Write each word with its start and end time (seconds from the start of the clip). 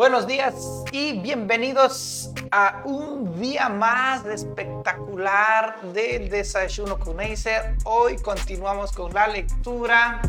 Buenos 0.00 0.26
días 0.26 0.54
y 0.92 1.20
bienvenidos 1.20 2.30
a 2.50 2.80
un 2.86 3.38
día 3.38 3.68
más 3.68 4.24
espectacular 4.24 5.78
del 5.92 6.30
desayuno 6.30 6.98
con 6.98 7.20
Acer. 7.20 7.76
Hoy 7.84 8.16
continuamos 8.16 8.92
con 8.92 9.12
la 9.12 9.28
lectura. 9.28 10.22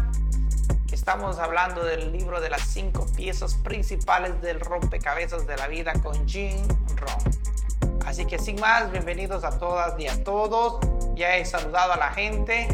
Estamos 0.92 1.40
hablando 1.40 1.86
del 1.86 2.12
libro 2.12 2.42
de 2.42 2.50
las 2.50 2.64
cinco 2.64 3.06
piezas 3.16 3.54
principales 3.64 4.42
del 4.42 4.60
rompecabezas 4.60 5.48
de 5.48 5.56
la 5.56 5.70
vida 5.70 5.94
con 6.04 6.28
Jim 6.28 6.68
Rohn. 6.98 8.02
Así 8.06 8.26
que 8.26 8.40
sin 8.40 8.60
más, 8.60 8.92
bienvenidos 8.92 9.46
a 9.46 9.58
todas 9.58 9.98
y 9.98 10.06
a 10.06 10.22
todos. 10.26 10.82
Ya 11.16 11.38
he 11.38 11.46
saludado 11.46 11.94
a 11.94 11.98
la 11.98 12.12
gente 12.12 12.68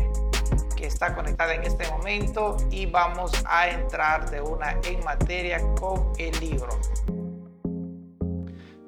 que 0.77 0.85
está 0.85 1.13
conectada 1.13 1.55
en 1.55 1.63
este 1.63 1.89
momento 1.89 2.55
y 2.71 2.85
vamos 2.85 3.33
a 3.45 3.67
entrar 3.67 4.29
de 4.29 4.39
una 4.39 4.79
en 4.83 5.03
materia 5.03 5.59
con 5.75 6.13
el 6.17 6.39
libro. 6.39 6.69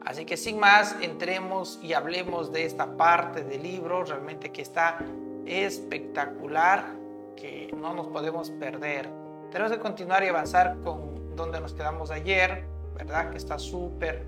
Así 0.06 0.24
que 0.24 0.38
sin 0.38 0.60
más, 0.60 0.96
entremos 1.02 1.80
y 1.84 1.94
hablemos 1.94 2.54
de 2.54 2.66
esta 2.66 2.96
parte 2.96 3.44
del 3.44 3.64
libro, 3.64 4.04
realmente 4.04 4.52
que 4.52 4.62
está 4.62 5.00
espectacular, 5.46 6.96
que 7.36 7.74
no 7.76 7.94
nos 7.94 8.08
podemos 8.08 8.50
perder. 8.52 9.10
Tenemos 9.52 9.72
que 9.74 9.80
continuar 9.80 10.24
y 10.24 10.28
avanzar 10.28 10.78
con 10.84 11.36
donde 11.36 11.60
nos 11.60 11.74
quedamos 11.74 12.12
ayer, 12.12 12.66
¿verdad? 12.96 13.32
Que 13.32 13.38
está 13.38 13.58
súper, 13.58 14.26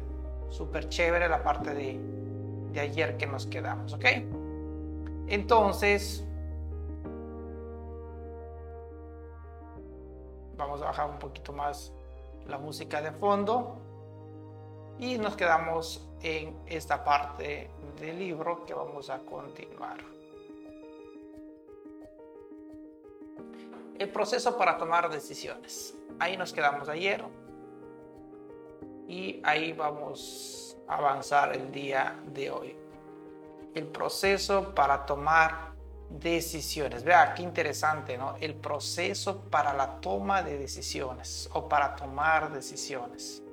súper 0.49 0.89
chévere 0.89 1.29
la 1.29 1.43
parte 1.43 1.73
de, 1.73 1.99
de 2.71 2.79
ayer 2.79 3.17
que 3.17 3.27
nos 3.27 3.45
quedamos, 3.45 3.93
¿ok? 3.93 4.05
Entonces, 5.27 6.25
vamos 10.61 10.81
a 10.83 10.85
bajar 10.85 11.09
un 11.09 11.17
poquito 11.17 11.51
más 11.53 11.91
la 12.47 12.57
música 12.57 13.01
de 13.01 13.11
fondo 13.11 13.77
y 14.99 15.17
nos 15.17 15.35
quedamos 15.35 16.07
en 16.21 16.55
esta 16.67 17.03
parte 17.03 17.71
del 17.99 18.19
libro 18.19 18.63
que 18.65 18.73
vamos 18.73 19.09
a 19.09 19.19
continuar. 19.19 19.97
El 23.97 24.09
proceso 24.09 24.57
para 24.57 24.77
tomar 24.77 25.09
decisiones. 25.09 25.95
Ahí 26.19 26.37
nos 26.37 26.53
quedamos 26.53 26.87
ayer 26.89 27.23
y 29.07 29.41
ahí 29.43 29.73
vamos 29.73 30.77
a 30.87 30.97
avanzar 30.97 31.55
el 31.55 31.71
día 31.71 32.19
de 32.27 32.51
hoy. 32.51 32.75
El 33.73 33.87
proceso 33.87 34.75
para 34.75 35.05
tomar 35.05 35.70
decisiones. 36.19 37.03
Vea, 37.03 37.33
qué 37.33 37.43
interesante, 37.43 38.17
¿no? 38.17 38.35
El 38.39 38.55
proceso 38.55 39.41
para 39.49 39.73
la 39.73 39.99
toma 40.01 40.41
de 40.41 40.57
decisiones 40.57 41.49
o 41.53 41.67
para 41.67 41.95
tomar 41.95 42.51
decisiones. 42.51 43.43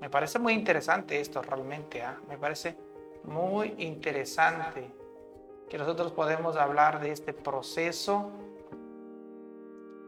Me 0.00 0.10
parece 0.10 0.38
muy 0.38 0.54
interesante 0.54 1.20
esto 1.20 1.42
realmente, 1.42 2.02
¿ah? 2.02 2.18
me 2.28 2.36
parece 2.36 2.76
muy 3.24 3.74
interesante 3.78 4.90
que 5.70 5.78
nosotros 5.78 6.10
podemos 6.12 6.56
hablar 6.56 7.00
de 7.00 7.12
este 7.12 7.32
proceso 7.32 8.30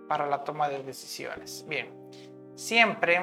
para 0.09 0.27
la 0.27 0.42
toma 0.42 0.69
de 0.69 0.83
decisiones. 0.83 1.65
Bien, 1.69 1.89
siempre 2.55 3.20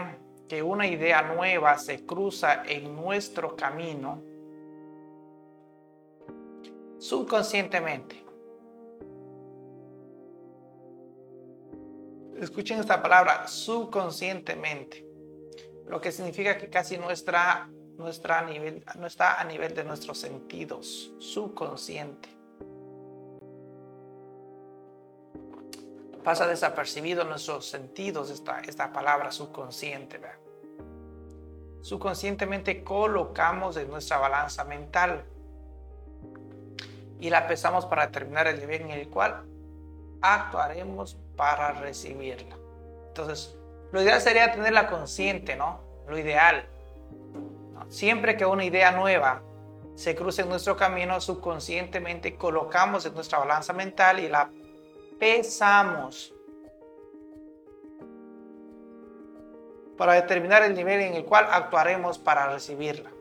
que 0.48 0.64
una 0.64 0.88
idea 0.88 1.22
nueva 1.22 1.78
se 1.78 2.06
cruza 2.06 2.64
en 2.64 2.96
nuestro 2.96 3.56
camino, 3.56 4.22
subconscientemente. 7.02 8.24
Escuchen 12.40 12.80
esta 12.80 13.02
palabra, 13.02 13.48
subconscientemente, 13.48 15.06
lo 15.88 16.00
que 16.00 16.12
significa 16.12 16.58
que 16.58 16.70
casi 16.70 16.98
nuestra 16.98 17.68
nivel, 18.46 18.86
no 18.98 19.08
está 19.08 19.42
a 19.42 19.44
nivel 19.44 19.74
de 19.74 19.84
nuestros 19.84 20.20
sentidos, 20.20 21.12
subconsciente. 21.20 22.30
Pasa 26.24 26.46
desapercibido 26.46 27.24
en 27.24 27.30
nuestros 27.30 27.68
sentidos 27.68 28.30
esta, 28.30 28.60
esta 28.62 28.94
palabra 28.94 29.32
subconsciente. 29.32 30.22
Subconscientemente 31.82 32.84
colocamos 32.84 33.76
en 33.78 33.90
nuestra 33.90 34.20
balanza 34.20 34.64
mental 34.66 35.26
y 37.22 37.30
la 37.30 37.48
pesamos 37.48 37.86
para 37.86 38.08
determinar 38.08 38.48
el 38.48 38.60
nivel 38.60 38.82
en 38.82 38.92
el 38.92 39.08
cual 39.08 39.44
actuaremos 40.22 41.18
para 41.38 41.72
recibirla. 41.74 42.58
Entonces, 43.10 43.56
lo 43.92 44.02
ideal 44.02 44.20
sería 44.20 44.52
tenerla 44.52 44.88
consciente, 44.88 45.56
¿no? 45.56 45.80
Lo 46.08 46.18
ideal. 46.18 46.66
Siempre 47.90 48.36
que 48.36 48.46
una 48.46 48.66
idea 48.66 48.92
nueva 48.92 49.44
se 49.94 50.16
cruce 50.16 50.42
en 50.42 50.50
nuestro 50.50 50.76
camino, 50.76 51.22
subconscientemente 51.22 52.36
colocamos 52.36 53.06
en 53.06 53.14
nuestra 53.14 53.38
balanza 53.38 53.72
mental 53.72 54.20
y 54.20 54.28
la 54.28 54.50
pesamos 55.20 56.34
para 59.96 60.14
determinar 60.14 60.64
el 60.64 60.74
nivel 60.74 61.02
en 61.02 61.14
el 61.14 61.26
cual 61.26 61.46
actuaremos 61.52 62.18
para 62.18 62.52
recibirla. 62.52 63.12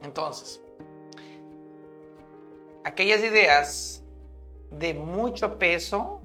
Entonces, 0.00 0.63
aquellas 2.84 3.20
ideas 3.24 4.04
de 4.70 4.94
mucho 4.94 5.58
peso 5.58 6.20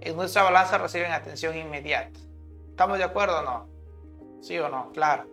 en 0.00 0.16
nuestra 0.16 0.42
balanza 0.42 0.78
reciben 0.78 1.12
atención 1.12 1.56
inmediata. 1.56 2.18
¿Estamos 2.70 2.98
de 2.98 3.04
acuerdo 3.04 3.40
o 3.40 3.42
no? 3.42 3.68
¿Sí 4.40 4.58
o 4.58 4.68
no? 4.68 4.92
Claro. 4.92 5.26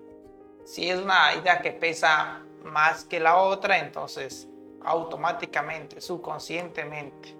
Si 0.65 0.89
es 0.89 0.99
una 0.99 1.35
idea 1.35 1.61
que 1.61 1.71
pesa 1.71 2.41
más 2.63 3.03
que 3.03 3.19
la 3.19 3.37
otra, 3.37 3.79
entonces 3.79 4.47
automáticamente, 4.83 6.01
subconscientemente. 6.01 7.37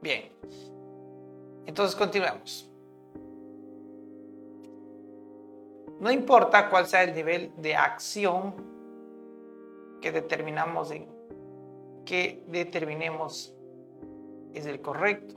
Bien. 0.00 0.32
Entonces 1.66 1.96
continuemos. 1.96 2.67
No 6.00 6.10
importa 6.10 6.70
cuál 6.70 6.86
sea 6.86 7.02
el 7.02 7.14
nivel 7.14 7.52
de 7.56 7.74
acción 7.74 8.54
que 10.00 10.12
determinamos 10.12 10.92
que 12.04 12.42
determinemos 12.46 13.54
es 14.54 14.64
el 14.64 14.80
correcto. 14.80 15.34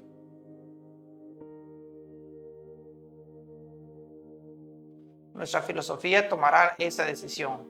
Nuestra 5.34 5.62
filosofía 5.62 6.30
tomará 6.30 6.76
esa 6.78 7.04
decisión. 7.04 7.68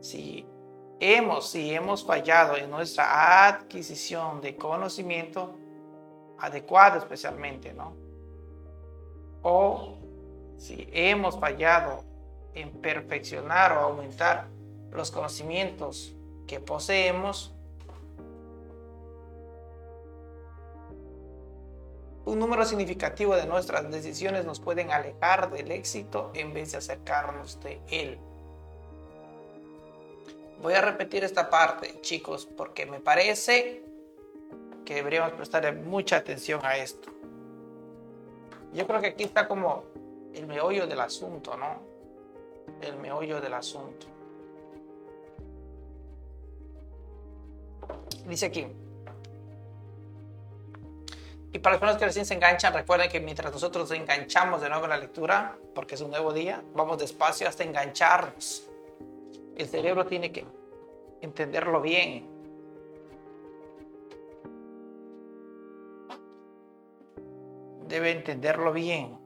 Si 0.00 0.46
hemos, 1.00 1.50
si 1.50 1.72
hemos 1.72 2.04
fallado 2.04 2.56
en 2.56 2.70
nuestra 2.70 3.48
adquisición 3.48 4.40
de 4.40 4.56
conocimiento 4.56 5.54
adecuado 6.38 6.98
especialmente, 6.98 7.72
¿no? 7.72 7.94
O 9.42 9.99
si 10.60 10.86
hemos 10.92 11.40
fallado 11.40 12.04
en 12.54 12.70
perfeccionar 12.82 13.72
o 13.72 13.80
aumentar 13.80 14.46
los 14.92 15.10
conocimientos 15.10 16.14
que 16.46 16.60
poseemos, 16.60 17.54
un 22.26 22.38
número 22.38 22.66
significativo 22.66 23.34
de 23.36 23.46
nuestras 23.46 23.90
decisiones 23.90 24.44
nos 24.44 24.60
pueden 24.60 24.90
alejar 24.90 25.50
del 25.50 25.70
éxito 25.70 26.30
en 26.34 26.52
vez 26.52 26.72
de 26.72 26.78
acercarnos 26.78 27.58
de 27.60 27.80
él. 27.88 28.18
Voy 30.60 30.74
a 30.74 30.82
repetir 30.82 31.24
esta 31.24 31.48
parte, 31.48 32.02
chicos, 32.02 32.44
porque 32.44 32.84
me 32.84 33.00
parece 33.00 33.82
que 34.84 34.96
deberíamos 34.96 35.32
prestar 35.32 35.74
mucha 35.74 36.16
atención 36.16 36.60
a 36.62 36.76
esto. 36.76 37.08
Yo 38.74 38.86
creo 38.86 39.00
que 39.00 39.06
aquí 39.06 39.24
está 39.24 39.48
como 39.48 39.84
el 40.34 40.46
meollo 40.46 40.86
del 40.86 41.00
asunto, 41.00 41.56
¿no? 41.56 41.80
El 42.80 42.96
meollo 42.96 43.40
del 43.40 43.54
asunto. 43.54 44.06
Dice 48.26 48.46
aquí. 48.46 48.66
Y 51.52 51.58
para 51.58 51.80
personas 51.80 51.96
que 51.98 52.04
recién 52.04 52.24
se 52.24 52.34
enganchan, 52.34 52.72
recuerden 52.72 53.10
que 53.10 53.18
mientras 53.18 53.52
nosotros 53.52 53.90
enganchamos 53.90 54.60
de 54.60 54.68
nuevo 54.68 54.86
la 54.86 54.96
lectura, 54.96 55.58
porque 55.74 55.96
es 55.96 56.00
un 56.00 56.10
nuevo 56.10 56.32
día, 56.32 56.62
vamos 56.74 56.98
despacio 56.98 57.48
hasta 57.48 57.64
engancharnos. 57.64 58.68
El 59.56 59.68
cerebro 59.68 60.06
tiene 60.06 60.30
que 60.30 60.46
entenderlo 61.20 61.80
bien. 61.80 62.28
Debe 67.88 68.12
entenderlo 68.12 68.72
bien. 68.72 69.19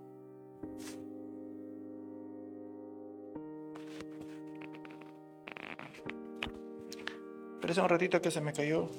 Pero 7.65 7.73
es 7.73 7.79
un 7.79 7.89
ratito 7.89 8.21
que 8.21 8.31
se 8.31 8.43
me 8.43 8.53
cayó. 8.53 8.91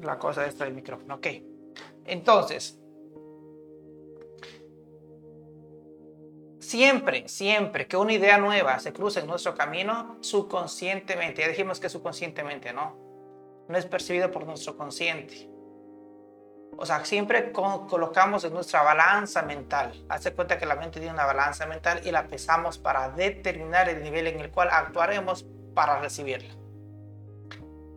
la 0.00 0.20
cosa 0.20 0.46
esta 0.46 0.62
del 0.64 0.72
micrófono. 0.72 1.16
Ok. 1.16 1.26
Entonces, 2.04 2.78
siempre, 6.60 7.28
siempre 7.28 7.88
que 7.88 7.96
una 7.96 8.12
idea 8.12 8.38
nueva 8.38 8.78
se 8.78 8.92
cruce 8.92 9.18
en 9.18 9.26
nuestro 9.26 9.56
camino, 9.56 10.16
subconscientemente, 10.20 11.42
ya 11.42 11.48
dijimos 11.48 11.80
que 11.80 11.88
subconscientemente, 11.88 12.72
¿no? 12.72 13.64
No 13.68 13.76
es 13.76 13.86
percibido 13.86 14.30
por 14.30 14.46
nuestro 14.46 14.76
consciente. 14.76 15.50
O 16.76 16.86
sea, 16.86 17.04
siempre 17.04 17.50
colocamos 17.50 18.44
en 18.44 18.54
nuestra 18.54 18.84
balanza 18.84 19.42
mental. 19.42 20.04
Hace 20.08 20.32
cuenta 20.32 20.56
que 20.56 20.66
la 20.66 20.76
mente 20.76 21.00
tiene 21.00 21.14
una 21.14 21.26
balanza 21.26 21.66
mental 21.66 22.00
y 22.04 22.12
la 22.12 22.28
pesamos 22.28 22.78
para 22.78 23.08
determinar 23.08 23.88
el 23.88 24.04
nivel 24.04 24.28
en 24.28 24.38
el 24.38 24.52
cual 24.52 24.68
actuaremos 24.70 25.44
para 25.74 26.00
recibirla. 26.00 26.54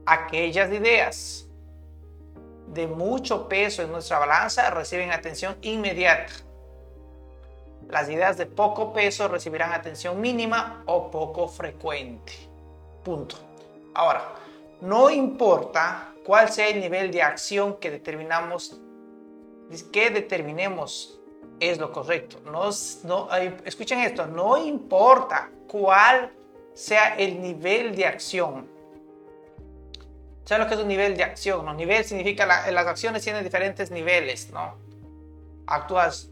Aquellas 0.06 0.71
ideas 0.71 1.47
de 2.68 2.88
mucho 2.88 3.47
peso 3.47 3.81
en 3.81 3.91
nuestra 3.91 4.19
balanza 4.19 4.69
reciben 4.69 5.12
atención 5.12 5.57
inmediata 5.62 6.33
las 7.89 8.09
ideas 8.09 8.38
de 8.38 8.45
poco 8.45 8.91
peso 8.91 9.27
recibirán 9.27 9.71
atención 9.71 10.19
mínima 10.19 10.83
o 10.85 11.09
poco 11.09 11.47
frecuente. 11.47 12.33
Punto. 13.03 13.38
Ahora, 13.94 14.33
no 14.81 15.09
importa 15.09 16.13
cuál 16.25 16.50
sea 16.50 16.68
el 16.68 16.81
nivel 16.81 17.12
de 17.12 17.21
acción 17.21 17.77
que 17.77 17.89
determinamos, 17.89 18.79
que 19.91 20.09
determinemos 20.09 21.18
es 21.59 21.79
lo 21.79 21.91
correcto. 21.94 22.39
No, 22.45 22.69
no, 23.06 23.29
escuchen 23.63 24.00
esto, 24.00 24.27
no 24.27 24.57
importa 24.57 25.50
cuál 25.68 26.33
sea 26.77 27.15
el 27.15 27.41
nivel 27.41 27.95
de 27.95 28.06
acción. 28.06 28.69
¿Saben 30.45 30.63
lo 30.63 30.69
que 30.69 30.75
es 30.75 30.79
un 30.79 30.88
nivel 30.88 31.18
de 31.18 31.24
acción? 31.24 31.65
¿no? 31.65 31.74
Nivel 31.74 32.06
significa 32.06 32.45
las 32.45 32.85
acciones 32.85 33.24
tienen 33.24 33.44
diferentes 33.44 33.89
niveles, 33.89 34.51
¿no? 34.51 34.75
Actúas 35.65 36.29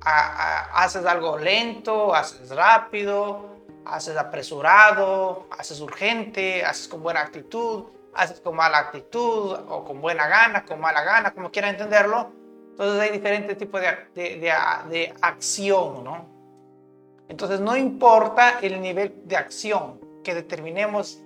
haces 0.00 1.04
algo 1.04 1.36
lento, 1.36 2.14
haces 2.14 2.54
rápido, 2.54 3.56
haces 3.84 4.16
apresurado, 4.16 5.48
haces 5.58 5.80
urgente, 5.80 6.64
haces 6.64 6.86
con 6.86 7.02
buena 7.02 7.20
actitud, 7.20 7.86
haces 8.14 8.40
con 8.40 8.54
mala 8.54 8.78
actitud 8.78 9.52
o 9.68 9.84
con 9.84 10.00
buena 10.00 10.28
gana, 10.28 10.64
con 10.64 10.80
mala 10.80 11.02
gana, 11.02 11.32
como 11.32 11.50
quiera 11.50 11.68
entenderlo. 11.68 12.30
Entonces 12.70 13.00
hay 13.02 13.10
diferentes 13.10 13.58
tipos 13.58 13.80
de, 13.80 13.88
de, 14.14 14.54
de 14.88 15.14
acción, 15.20 16.04
¿no? 16.04 16.37
Entonces 17.28 17.60
no 17.60 17.76
importa 17.76 18.58
el 18.60 18.80
nivel 18.80 19.22
de 19.26 19.36
acción 19.36 20.00
que 20.24 20.34
determinemos 20.34 21.22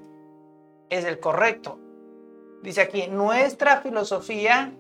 es 0.90 1.04
el 1.04 1.20
correcto. 1.20 1.78
Dice 2.62 2.82
aquí, 2.82 3.08
nuestra 3.08 3.80
filosofía 3.80 4.72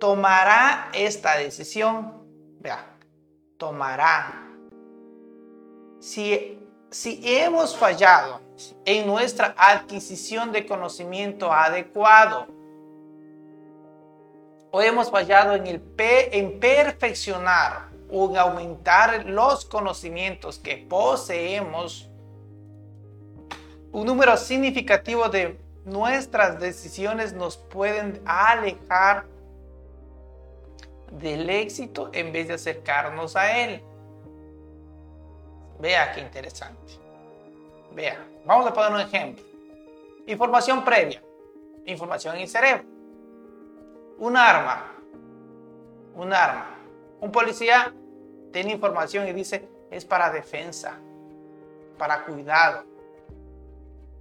tomará 0.00 0.90
esta 0.92 1.36
decisión. 1.36 2.24
Vea, 2.60 2.96
tomará. 3.56 4.42
Si, 6.00 6.58
si 6.90 7.20
hemos 7.24 7.76
fallado 7.76 8.40
en 8.84 9.06
nuestra 9.06 9.54
adquisición 9.58 10.52
de 10.52 10.66
conocimiento 10.66 11.52
adecuado, 11.52 12.46
o 14.70 14.82
hemos 14.82 15.10
fallado 15.10 15.54
en, 15.54 15.66
el, 15.66 15.82
en 15.98 16.60
perfeccionar 16.60 17.88
o 18.10 18.30
en 18.30 18.36
aumentar 18.36 19.24
los 19.26 19.64
conocimientos 19.64 20.58
que 20.58 20.76
poseemos, 20.76 22.08
un 23.92 24.06
número 24.06 24.36
significativo 24.36 25.28
de 25.28 25.58
nuestras 25.84 26.60
decisiones 26.60 27.32
nos 27.32 27.56
pueden 27.56 28.20
alejar 28.26 29.24
del 31.12 31.48
éxito 31.48 32.10
en 32.12 32.32
vez 32.32 32.48
de 32.48 32.54
acercarnos 32.54 33.36
a 33.36 33.58
él. 33.58 33.82
Vea 35.78 36.12
qué 36.12 36.20
interesante. 36.20 36.94
Vea, 37.92 38.18
vamos 38.44 38.66
a 38.66 38.72
poner 38.74 38.92
un 38.92 39.00
ejemplo. 39.00 39.44
Información 40.26 40.84
previa. 40.84 41.22
Información 41.86 42.36
en 42.36 42.42
el 42.42 42.48
cerebro. 42.48 42.95
Un 44.18 44.36
arma. 44.36 44.92
Un 46.14 46.32
arma. 46.32 46.78
Un 47.20 47.32
policía 47.32 47.92
tiene 48.52 48.72
información 48.72 49.28
y 49.28 49.32
dice 49.32 49.68
es 49.90 50.04
para 50.04 50.30
defensa, 50.30 50.98
para 51.98 52.24
cuidado. 52.24 52.84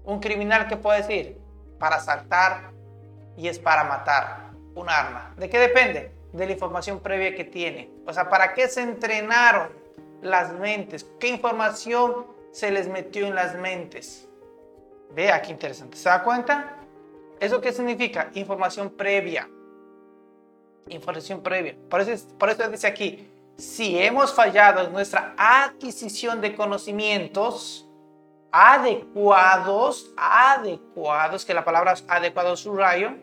Un 0.04 0.20
criminal 0.20 0.68
que 0.68 0.78
puede 0.78 1.02
decir 1.02 1.38
para 1.80 1.98
asaltar 1.98 2.72
y 3.38 3.48
es 3.48 3.60
para 3.60 3.84
matar. 3.84 4.52
Un 4.76 4.90
arma. 4.90 5.34
¿De 5.38 5.50
qué 5.50 5.58
depende? 5.58 6.16
de 6.36 6.46
la 6.46 6.52
información 6.52 7.00
previa 7.00 7.34
que 7.34 7.46
tiene. 7.46 7.90
O 8.06 8.14
sea, 8.14 8.30
¿para 8.30 8.54
qué 8.54 8.68
se 8.68 8.82
entrenaron 8.82 9.70
las 10.22 10.54
mentes? 10.54 11.06
¿Qué 11.20 11.30
información 11.30 12.28
se 12.52 12.72
les 12.72 12.88
metió 12.88 13.26
en 13.26 13.36
las 13.36 13.56
mentes? 13.56 14.28
Vea 15.14 15.42
qué 15.42 15.52
interesante. 15.52 15.98
¿Se 15.98 16.10
da 16.10 16.24
cuenta? 16.24 16.78
¿Eso 17.40 17.62
qué 17.62 17.72
significa? 17.72 18.30
Información 18.34 18.90
previa. 18.90 19.50
Información 20.90 21.42
previa. 21.42 21.76
Por 21.90 22.02
eso, 22.02 22.28
por 22.38 22.50
eso 22.50 22.70
dice 22.70 22.88
aquí, 22.88 23.28
si 23.58 23.98
hemos 23.98 24.34
fallado 24.34 24.86
en 24.86 24.94
nuestra 24.94 25.34
adquisición 25.38 26.42
de 26.42 26.56
conocimientos 26.56 27.90
adecuados, 28.52 30.14
adecuados, 30.16 31.46
que 31.46 31.54
la 31.54 31.66
palabra 31.66 31.96
adecuado 32.08 32.56
subrayo, 32.56 33.16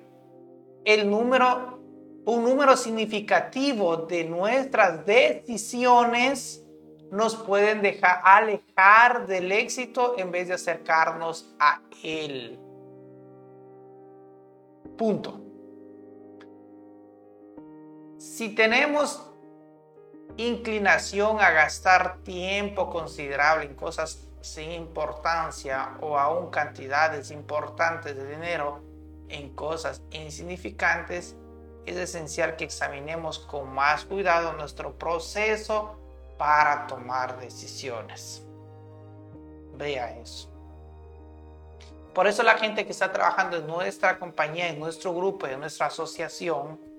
el 0.84 1.08
número 1.08 1.82
un 2.24 2.44
número 2.44 2.76
significativo 2.76 3.96
de 3.96 4.24
nuestras 4.24 5.04
decisiones 5.04 6.64
nos 7.10 7.36
pueden 7.36 7.82
dejar 7.82 8.20
alejar 8.24 9.26
del 9.26 9.50
éxito 9.52 10.14
en 10.18 10.30
vez 10.30 10.48
de 10.48 10.54
acercarnos 10.54 11.52
a 11.58 11.80
él. 12.02 12.58
Punto. 14.96 15.41
Si 18.32 18.48
tenemos 18.48 19.22
inclinación 20.38 21.38
a 21.42 21.50
gastar 21.50 22.16
tiempo 22.22 22.88
considerable 22.88 23.66
en 23.66 23.74
cosas 23.74 24.26
sin 24.40 24.72
importancia 24.72 25.98
o 26.00 26.16
aún 26.18 26.50
cantidades 26.50 27.30
importantes 27.30 28.16
de 28.16 28.26
dinero 28.26 28.80
en 29.28 29.54
cosas 29.54 30.00
insignificantes, 30.12 31.36
es 31.84 31.96
esencial 31.98 32.56
que 32.56 32.64
examinemos 32.64 33.38
con 33.38 33.68
más 33.68 34.06
cuidado 34.06 34.54
nuestro 34.54 34.94
proceso 34.94 35.98
para 36.38 36.86
tomar 36.86 37.38
decisiones. 37.38 38.46
Vea 39.74 40.18
eso. 40.18 40.50
Por 42.14 42.26
eso 42.26 42.42
la 42.42 42.56
gente 42.56 42.86
que 42.86 42.92
está 42.92 43.12
trabajando 43.12 43.58
en 43.58 43.66
nuestra 43.66 44.18
compañía, 44.18 44.70
en 44.70 44.80
nuestro 44.80 45.12
grupo, 45.12 45.46
en 45.46 45.60
nuestra 45.60 45.88
asociación. 45.88 46.91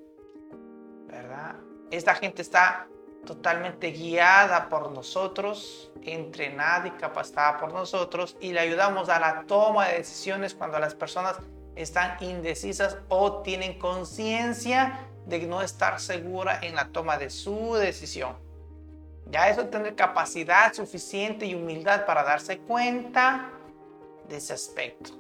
Esta 1.93 2.15
gente 2.15 2.41
está 2.41 2.87
totalmente 3.23 3.91
guiada 3.91 4.67
por 4.67 4.89
nosotros, 4.89 5.91
entrenada 6.01 6.87
y 6.87 6.91
capacitada 6.91 7.59
por 7.59 7.71
nosotros 7.71 8.35
y 8.39 8.51
le 8.51 8.61
ayudamos 8.61 9.09
a 9.09 9.19
la 9.19 9.43
toma 9.45 9.89
de 9.89 9.99
decisiones 9.99 10.55
cuando 10.55 10.79
las 10.79 10.95
personas 10.95 11.35
están 11.75 12.17
indecisas 12.23 12.97
o 13.09 13.43
tienen 13.43 13.77
conciencia 13.77 15.07
de 15.27 15.45
no 15.45 15.61
estar 15.61 15.99
segura 15.99 16.61
en 16.63 16.73
la 16.73 16.87
toma 16.87 17.19
de 17.19 17.29
su 17.29 17.75
decisión. 17.75 18.37
Ya 19.29 19.49
eso 19.49 19.67
tener 19.67 19.93
capacidad 19.93 20.73
suficiente 20.73 21.45
y 21.45 21.53
humildad 21.53 22.07
para 22.07 22.23
darse 22.23 22.57
cuenta 22.57 23.51
de 24.27 24.37
ese 24.37 24.53
aspecto. 24.53 25.11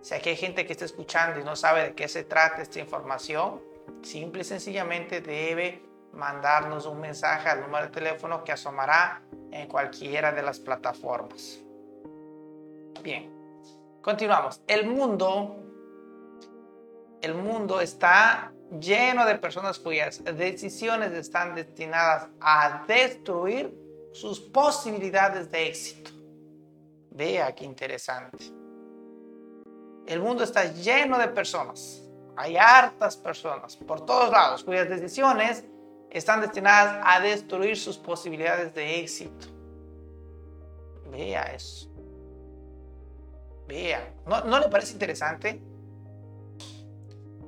Si 0.00 0.14
aquí 0.14 0.30
hay 0.30 0.36
gente 0.36 0.64
que 0.64 0.72
está 0.72 0.86
escuchando 0.86 1.38
y 1.38 1.44
no 1.44 1.56
sabe 1.56 1.82
de 1.82 1.94
qué 1.94 2.08
se 2.08 2.24
trata 2.24 2.62
esta 2.62 2.80
información, 2.80 3.75
simple 4.02 4.42
y 4.42 4.44
sencillamente 4.44 5.20
debe 5.20 5.82
mandarnos 6.12 6.86
un 6.86 7.00
mensaje 7.00 7.48
al 7.48 7.60
número 7.60 7.86
de 7.86 7.92
teléfono 7.92 8.42
que 8.42 8.52
asomará 8.52 9.22
en 9.50 9.68
cualquiera 9.68 10.32
de 10.32 10.42
las 10.42 10.58
plataformas. 10.58 11.60
Bien. 13.02 13.36
Continuamos. 14.00 14.60
El 14.66 14.86
mundo, 14.86 15.56
el 17.20 17.34
mundo 17.34 17.80
está 17.80 18.52
lleno 18.80 19.26
de 19.26 19.36
personas 19.36 19.78
cuyas 19.78 20.22
decisiones 20.24 21.12
están 21.12 21.54
destinadas 21.54 22.28
a 22.40 22.84
destruir 22.86 23.76
sus 24.12 24.40
posibilidades 24.40 25.50
de 25.50 25.68
éxito. 25.68 26.10
Vea 27.10 27.54
qué 27.54 27.64
interesante. 27.64 28.44
El 30.06 30.20
mundo 30.20 30.44
está 30.44 30.72
lleno 30.72 31.18
de 31.18 31.28
personas. 31.28 32.05
Hay 32.36 32.56
hartas 32.56 33.16
personas 33.16 33.76
por 33.76 34.04
todos 34.04 34.30
lados 34.30 34.62
cuyas 34.62 34.88
decisiones 34.88 35.64
están 36.10 36.40
destinadas 36.40 37.02
a 37.04 37.20
destruir 37.20 37.76
sus 37.76 37.96
posibilidades 37.96 38.74
de 38.74 39.00
éxito. 39.00 39.48
Vea 41.10 41.42
eso. 41.54 41.88
Vea, 43.66 44.12
¿no, 44.26 44.44
¿no 44.44 44.58
le 44.58 44.68
parece 44.68 44.92
interesante? 44.92 45.60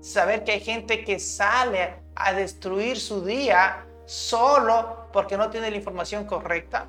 Saber 0.00 0.42
que 0.42 0.52
hay 0.52 0.60
gente 0.60 1.04
que 1.04 1.20
sale 1.20 2.02
a 2.14 2.32
destruir 2.32 2.98
su 2.98 3.24
día 3.24 3.84
solo 4.06 5.06
porque 5.12 5.36
no 5.36 5.50
tiene 5.50 5.70
la 5.70 5.76
información 5.76 6.24
correcta. 6.24 6.88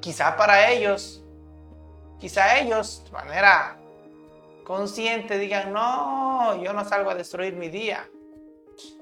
Quizá 0.00 0.36
para 0.36 0.70
ellos, 0.70 1.22
quizá 2.18 2.58
ellos 2.58 3.02
de 3.04 3.10
manera 3.12 3.79
consciente 4.70 5.36
digan, 5.36 5.72
no, 5.72 6.62
yo 6.62 6.72
no 6.72 6.84
salgo 6.84 7.10
a 7.10 7.16
destruir 7.16 7.56
mi 7.56 7.68
día, 7.68 8.08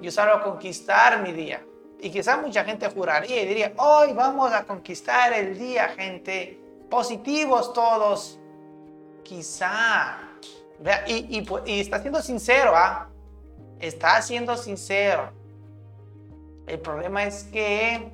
yo 0.01 0.11
salgo 0.11 0.37
a 0.37 0.43
conquistar 0.43 1.21
mi 1.21 1.31
día. 1.31 1.63
Y 2.01 2.09
quizá 2.09 2.39
mucha 2.39 2.65
gente 2.65 2.89
juraría 2.89 3.43
y 3.43 3.47
diría, 3.47 3.75
hoy 3.77 4.15
vamos 4.15 4.51
a 4.51 4.65
conquistar 4.65 5.31
el 5.35 5.59
día, 5.59 5.89
gente, 5.89 6.59
positivos 6.89 7.75
todos. 7.75 8.41
Quizá. 9.23 10.17
Y, 11.07 11.47
y, 11.67 11.81
está 11.81 12.01
siendo 12.01 12.23
sincero, 12.23 12.73
¿ah? 12.75 13.11
Está 13.79 14.23
siendo 14.23 14.57
sincero. 14.57 15.33
El 16.67 16.79
problema 16.79 17.25
es 17.25 17.45
que, 17.45 18.11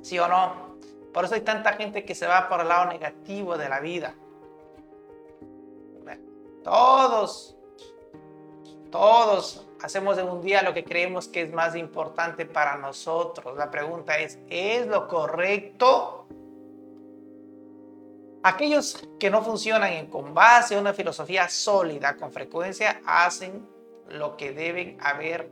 sí 0.00 0.16
o 0.16 0.28
no, 0.28 0.76
por 1.12 1.24
eso 1.24 1.34
hay 1.34 1.40
tanta 1.40 1.72
gente 1.72 2.04
que 2.04 2.14
se 2.14 2.28
va 2.28 2.48
por 2.48 2.60
el 2.60 2.68
lado 2.68 2.88
negativo 2.88 3.58
de 3.58 3.68
la 3.68 3.80
vida. 3.80 4.14
Todos, 6.64 7.56
todos 8.90 9.66
hacemos 9.82 10.16
en 10.18 10.28
un 10.28 10.40
día 10.40 10.62
lo 10.62 10.72
que 10.72 10.84
creemos 10.84 11.28
que 11.28 11.42
es 11.42 11.52
más 11.52 11.74
importante 11.74 12.46
para 12.46 12.76
nosotros. 12.76 13.56
La 13.56 13.70
pregunta 13.70 14.18
es, 14.18 14.38
¿es 14.48 14.86
lo 14.86 15.08
correcto? 15.08 16.26
Aquellos 18.44 19.08
que 19.20 19.30
no 19.30 19.42
funcionan 19.42 19.92
en 19.92 20.06
con 20.06 20.34
base 20.34 20.76
a 20.76 20.80
una 20.80 20.92
filosofía 20.92 21.48
sólida 21.48 22.16
con 22.16 22.32
frecuencia 22.32 23.00
hacen 23.06 23.68
lo 24.08 24.36
que 24.36 24.52
deben 24.52 24.98
haber 25.00 25.50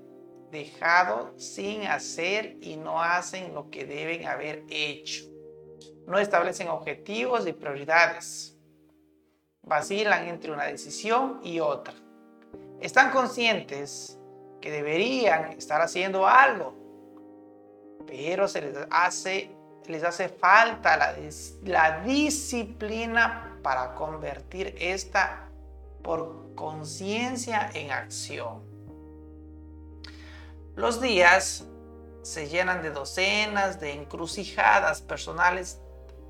dejado 0.51 1.33
sin 1.39 1.85
hacer 1.85 2.57
y 2.61 2.77
no 2.77 3.01
hacen 3.01 3.55
lo 3.55 3.71
que 3.71 3.85
deben 3.85 4.27
haber 4.27 4.65
hecho. 4.69 5.25
No 6.07 6.19
establecen 6.19 6.69
objetivos 6.69 7.47
y 7.47 7.53
prioridades. 7.53 8.60
Vacilan 9.63 10.29
entre 10.29 10.53
una 10.53 10.65
decisión 10.65 11.41
y 11.43 11.61
otra. 11.61 11.95
Están 12.81 13.11
conscientes 13.11 14.19
que 14.61 14.71
deberían 14.71 15.53
estar 15.53 15.81
haciendo 15.81 16.27
algo, 16.27 16.75
pero 18.07 18.49
se 18.49 18.63
les 18.63 18.77
hace, 18.91 19.51
les 19.87 20.03
hace 20.03 20.29
falta 20.29 20.97
la, 20.97 21.15
la 21.65 22.01
disciplina 22.01 23.59
para 23.63 23.95
convertir 23.95 24.75
esta 24.79 25.49
por 26.03 26.55
conciencia 26.55 27.71
en 27.75 27.91
acción. 27.91 28.63
Los 30.75 31.01
días 31.01 31.67
se 32.23 32.49
llenan 32.49 32.83
de 32.83 32.91
docenas 32.91 33.81
de 33.81 33.93
encrucijadas 33.93 35.03
personales 35.03 35.81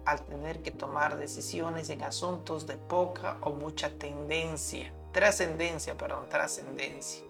al 0.05 0.25
tener 0.27 0.63
que 0.63 0.71
tomar 0.71 1.17
decisiones 1.17 1.91
en 1.91 2.03
asuntos 2.03 2.67
de 2.67 2.77
poca 2.77 3.39
o 3.43 3.51
mucha 3.51 3.91
tendencia, 3.91 4.93
trascendencia, 5.13 5.97
perdón, 5.97 6.29
trascendencia. 6.29 7.25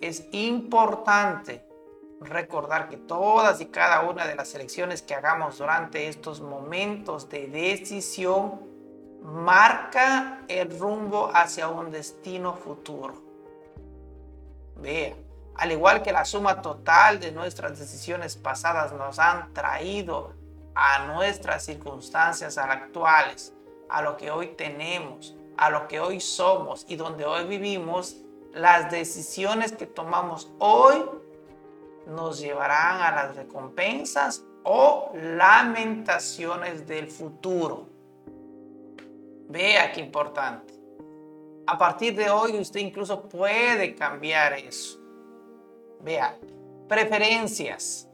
Es 0.00 0.24
importante 0.32 1.64
recordar 2.20 2.88
que 2.88 2.96
todas 2.96 3.60
y 3.60 3.66
cada 3.66 4.02
una 4.02 4.26
de 4.26 4.34
las 4.34 4.54
elecciones 4.54 5.02
que 5.02 5.14
hagamos 5.14 5.58
durante 5.58 6.08
estos 6.08 6.40
momentos 6.40 7.28
de 7.28 7.46
decisión 7.48 8.60
marca 9.22 10.44
el 10.48 10.78
rumbo 10.78 11.30
hacia 11.34 11.68
un 11.68 11.90
destino 11.90 12.54
futuro. 12.54 13.22
Vea, 14.76 15.16
al 15.56 15.72
igual 15.72 16.02
que 16.02 16.12
la 16.12 16.24
suma 16.24 16.62
total 16.62 17.18
de 17.18 17.32
nuestras 17.32 17.78
decisiones 17.78 18.36
pasadas 18.36 18.92
nos 18.92 19.18
han 19.18 19.52
traído 19.52 20.34
a 20.76 21.06
nuestras 21.06 21.64
circunstancias 21.64 22.58
actuales, 22.58 23.54
a 23.88 24.02
lo 24.02 24.16
que 24.16 24.30
hoy 24.30 24.48
tenemos, 24.48 25.34
a 25.56 25.70
lo 25.70 25.88
que 25.88 25.98
hoy 25.98 26.20
somos 26.20 26.84
y 26.86 26.96
donde 26.96 27.24
hoy 27.24 27.46
vivimos, 27.46 28.18
las 28.52 28.90
decisiones 28.90 29.72
que 29.72 29.86
tomamos 29.86 30.50
hoy 30.58 31.02
nos 32.06 32.38
llevarán 32.40 33.00
a 33.00 33.10
las 33.10 33.36
recompensas 33.36 34.44
o 34.64 35.12
lamentaciones 35.14 36.86
del 36.86 37.10
futuro. 37.10 37.88
Vea 39.48 39.92
qué 39.92 40.00
importante. 40.00 40.74
A 41.66 41.78
partir 41.78 42.14
de 42.14 42.28
hoy 42.28 42.58
usted 42.58 42.80
incluso 42.80 43.28
puede 43.28 43.94
cambiar 43.94 44.52
eso. 44.52 45.00
Vea, 46.00 46.36
preferencias, 46.86 48.08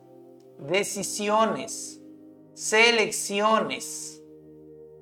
decisiones, 0.58 2.01
selecciones. 2.54 4.20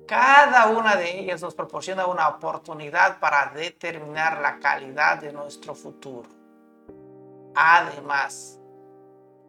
Cada 0.07 0.67
una 0.67 0.95
de 0.95 1.19
ellas 1.19 1.41
nos 1.41 1.55
proporciona 1.55 2.05
una 2.05 2.27
oportunidad 2.27 3.19
para 3.19 3.51
determinar 3.55 4.41
la 4.41 4.59
calidad 4.59 5.19
de 5.19 5.31
nuestro 5.31 5.73
futuro. 5.73 6.29
Además, 7.55 8.59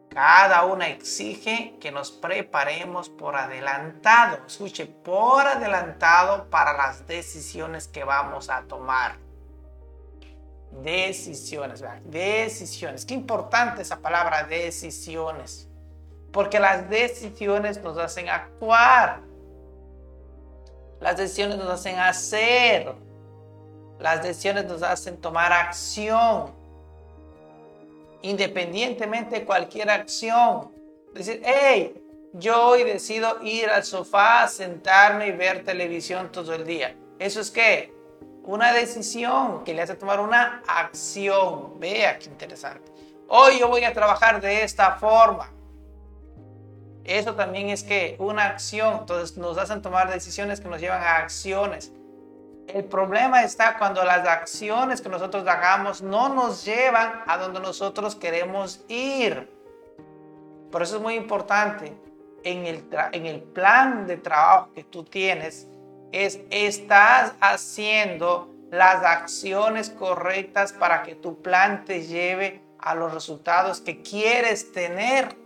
cada 0.09 0.65
una 0.67 0.89
exige 0.89 1.77
que 1.81 1.91
nos 1.91 2.11
preparemos 2.11 3.09
por 3.09 3.35
adelantado, 3.35 4.39
escuche, 4.47 4.87
por 4.87 5.47
adelantado 5.47 6.51
para 6.51 6.75
las 6.75 7.07
decisiones 7.07 7.89
que 7.89 8.05
vamos 8.05 8.51
a 8.51 8.63
tomar. 8.63 9.17
Decisiones, 10.83 11.81
¿verdad? 11.81 12.01
decisiones. 12.03 13.05
Qué 13.05 13.15
importante 13.15 13.83
esa 13.83 14.01
palabra 14.01 14.45
decisiones. 14.45 15.69
Porque 16.33 16.59
las 16.59 16.89
decisiones 16.89 17.83
nos 17.83 17.99
hacen 17.99 18.29
actuar. 18.29 19.21
Las 21.01 21.17
decisiones 21.17 21.59
nos 21.59 21.69
hacen 21.69 21.99
hacer. 21.99 22.95
Las 23.99 24.23
decisiones 24.23 24.65
nos 24.65 24.83
hacen 24.83 25.21
tomar 25.21 25.53
acción. 25.53 26.51
Independientemente 28.23 29.41
de 29.41 29.45
cualquier 29.45 29.91
acción. 29.91 30.71
Decir, 31.13 31.43
hey, 31.45 32.03
yo 32.33 32.69
hoy 32.69 32.85
decido 32.85 33.43
ir 33.43 33.69
al 33.69 33.85
sofá, 33.85 34.49
sentarme 34.49 35.27
y 35.27 35.33
ver 35.33 35.65
televisión 35.65 36.33
todo 36.33 36.55
el 36.55 36.65
día. 36.65 36.97
¿Eso 37.19 37.41
es 37.41 37.51
qué? 37.51 37.93
Una 38.45 38.73
decisión 38.73 39.63
que 39.65 39.75
le 39.75 39.83
hace 39.83 39.95
tomar 39.95 40.19
una 40.19 40.63
acción. 40.67 41.79
Vea 41.79 42.19
qué 42.19 42.27
interesante. 42.27 42.91
Hoy 43.29 43.61
yo 43.61 43.69
voy 43.69 43.85
a 43.85 43.93
trabajar 43.93 44.41
de 44.41 44.65
esta 44.65 44.93
forma. 44.93 45.53
Eso 47.05 47.35
también 47.35 47.69
es 47.69 47.83
que 47.83 48.17
una 48.19 48.47
acción, 48.47 48.99
entonces 49.01 49.37
nos 49.37 49.59
hacen 49.59 49.83
tomar 49.83 50.11
decisiones 50.11 50.61
que 50.61 50.69
nos 50.69 50.81
llevan 50.81 51.03
a 51.03 51.17
acciones. 51.17 51.93
El 52.69 52.85
problema 52.85 53.43
está 53.43 53.77
cuando 53.77 54.05
las 54.05 54.27
acciones 54.27 55.01
que 55.01 55.09
nosotros 55.09 55.47
hagamos 55.47 56.01
no 56.01 56.29
nos 56.29 56.65
llevan 56.65 57.23
a 57.27 57.37
donde 57.37 57.61
nosotros 57.61 58.15
queremos 58.15 58.85
ir. 58.89 59.51
Por 60.71 60.83
eso 60.83 60.97
es 60.97 61.03
muy 61.03 61.15
importante 61.15 61.93
en 62.45 62.67
el, 62.67 62.85
en 63.13 63.27
el 63.27 63.43
plan 63.43 64.07
de 64.07 64.17
trabajo 64.17 64.73
que 64.75 64.85
tú 64.85 65.05
tienes, 65.05 65.67
es 66.13 66.41
estás 66.51 67.35
haciendo 67.41 68.49
las 68.71 69.05
acciones 69.05 69.91
correctas 69.91 70.73
para 70.73 71.03
que 71.03 71.15
tu 71.15 71.43
plan 71.43 71.85
te 71.85 72.07
lleve 72.07 72.63
a 72.79 72.95
los 72.95 73.13
resultados 73.13 73.81
que 73.81 74.03
quieres 74.03 74.73
tener 74.73 75.37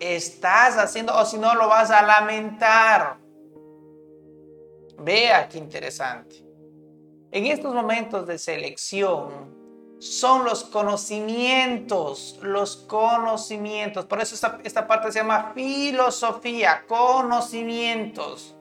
estás 0.00 0.76
haciendo 0.78 1.14
o 1.16 1.24
si 1.24 1.38
no 1.38 1.54
lo 1.54 1.68
vas 1.68 1.90
a 1.90 2.02
lamentar. 2.02 3.18
Vea 4.98 5.48
qué 5.48 5.58
interesante. 5.58 6.44
En 7.30 7.46
estos 7.46 7.72
momentos 7.72 8.26
de 8.26 8.38
selección 8.38 9.60
son 10.00 10.44
los 10.44 10.64
conocimientos, 10.64 12.38
los 12.42 12.76
conocimientos. 12.76 14.06
Por 14.06 14.20
eso 14.20 14.34
esta, 14.34 14.58
esta 14.64 14.86
parte 14.86 15.12
se 15.12 15.20
llama 15.20 15.52
filosofía, 15.54 16.84
conocimientos 16.88 18.56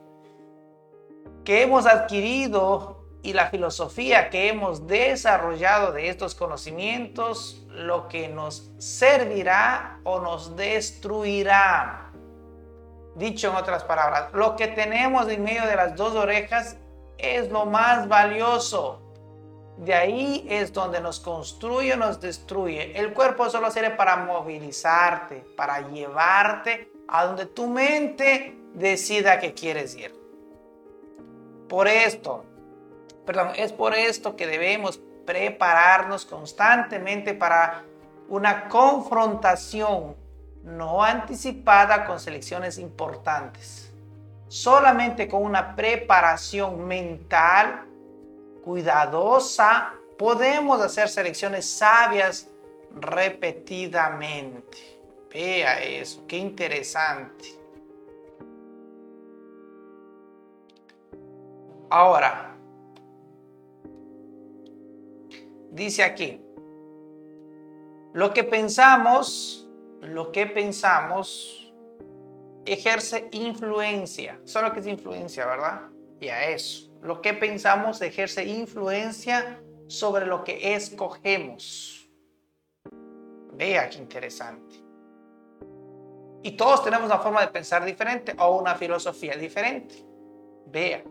que 1.44 1.64
hemos 1.64 1.88
adquirido 1.88 2.99
y 3.22 3.34
la 3.34 3.50
filosofía 3.50 4.30
que 4.30 4.48
hemos 4.48 4.88
desarrollado 4.88 5.92
de 5.92 6.10
estos 6.10 6.36
conocimientos 6.36 7.66
lo 7.70 8.08
que 8.08 8.30
nos 8.30 8.72
servirá 8.78 10.00
o 10.04 10.20
nos 10.20 10.56
destruirá. 10.56 12.12
Dicho 13.16 13.50
en 13.50 13.56
otras 13.56 13.84
palabras, 13.84 14.32
lo 14.34 14.56
que 14.56 14.68
tenemos 14.68 15.28
en 15.28 15.44
medio 15.44 15.66
de 15.66 15.76
las 15.76 15.96
dos 15.96 16.16
orejas 16.16 16.78
es 17.18 17.50
lo 17.50 17.66
más 17.66 18.08
valioso. 18.08 19.02
De 19.78 19.94
ahí 19.94 20.46
es 20.50 20.74
donde 20.74 21.00
nos 21.00 21.20
construye 21.20 21.94
o 21.94 21.98
nos 21.98 22.20
destruye. 22.20 22.98
El 22.98 23.14
cuerpo 23.14 23.50
solo 23.50 23.72
sirve 23.72 23.92
para 23.92 24.18
movilizarte, 24.18 25.46
para 25.56 25.90
llevarte 25.90 26.92
a 27.08 27.26
donde 27.26 27.46
tu 27.46 27.68
mente 27.68 28.58
decida 28.74 29.40
que 29.40 29.54
quieres 29.54 29.96
ir. 29.96 30.14
Por 31.68 31.88
esto, 31.88 32.46
perdón, 33.30 33.52
es 33.58 33.72
por 33.72 33.94
esto 33.94 34.36
que 34.36 34.48
debemos 34.48 35.00
prepararnos 35.24 36.26
constantemente 36.26 37.36
para 37.36 37.84
una 38.28 38.68
confrontación 38.68 40.16
no 40.64 41.04
anticipada 41.04 42.08
con 42.08 42.20
selecciones 42.20 42.80
importantes. 42.80 43.94
Solamente 44.48 45.28
con 45.28 45.44
una 45.44 45.76
preparación 45.76 46.88
mental 46.88 47.86
cuidadosa 48.66 49.94
podemos 50.18 50.82
hacer 50.82 51.08
selecciones 51.08 51.70
sabias 51.70 52.48
repetidamente. 53.00 55.00
Vea 55.32 55.80
eso, 55.84 56.26
qué 56.28 56.38
interesante. 56.38 57.60
Ahora, 61.92 62.56
dice 65.72 66.04
aquí, 66.04 66.42
lo 68.14 68.34
que 68.34 68.44
pensamos, 68.44 69.68
lo 70.02 70.32
que 70.32 70.48
pensamos 70.48 71.74
ejerce 72.66 73.30
influencia. 73.32 74.40
Solo 74.46 74.74
que 74.74 74.80
es 74.80 74.88
influencia, 74.88 75.46
¿verdad? 75.46 75.82
Y 76.20 76.30
a 76.30 76.50
eso. 76.50 76.92
Lo 77.02 77.22
que 77.22 77.34
pensamos 77.34 78.02
ejerce 78.02 78.46
influencia 78.46 79.62
sobre 79.88 80.26
lo 80.26 80.44
que 80.44 80.76
escogemos. 80.76 82.10
Vea 83.54 83.90
qué 83.90 83.98
interesante. 83.98 84.84
Y 86.42 86.52
todos 86.52 86.84
tenemos 86.84 87.08
una 87.08 87.20
forma 87.20 87.42
de 87.42 87.48
pensar 87.48 87.84
diferente 87.84 88.34
o 88.40 88.58
una 88.58 88.76
filosofía 88.76 89.36
diferente. 89.36 90.06
Vea. 90.68 91.04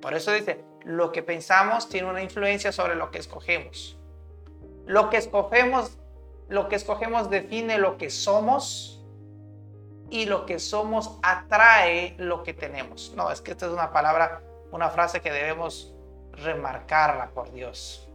Por 0.00 0.14
eso 0.14 0.32
dice, 0.32 0.64
lo 0.84 1.12
que 1.12 1.22
pensamos 1.22 1.88
tiene 1.88 2.08
una 2.08 2.22
influencia 2.22 2.72
sobre 2.72 2.94
lo 2.94 3.10
que 3.10 3.18
escogemos. 3.18 3.98
Lo 4.86 5.10
que 5.10 5.16
escogemos 5.16 5.98
lo 6.52 6.68
que 6.68 6.76
escogemos 6.76 7.30
define 7.30 7.78
lo 7.78 7.96
que 7.96 8.10
somos 8.10 9.02
y 10.10 10.26
lo 10.26 10.44
que 10.44 10.58
somos 10.58 11.18
atrae 11.22 12.14
lo 12.18 12.42
que 12.42 12.52
tenemos. 12.52 13.14
No, 13.16 13.30
es 13.30 13.40
que 13.40 13.52
esta 13.52 13.66
es 13.66 13.72
una 13.72 13.90
palabra, 13.90 14.42
una 14.70 14.90
frase 14.90 15.22
que 15.22 15.32
debemos 15.32 15.94
remarcarla 16.32 17.30
por 17.30 17.50
Dios. 17.52 18.06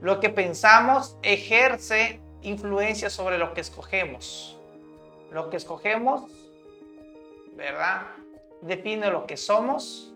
Lo 0.00 0.20
que 0.20 0.30
pensamos 0.30 1.16
ejerce 1.22 2.20
influencia 2.42 3.10
sobre 3.10 3.38
lo 3.38 3.54
que 3.54 3.60
escogemos. 3.60 4.56
Lo 5.32 5.50
que 5.50 5.56
escogemos, 5.56 6.30
¿verdad? 7.56 8.02
Define 8.62 9.10
lo 9.10 9.26
que 9.26 9.36
somos 9.36 10.09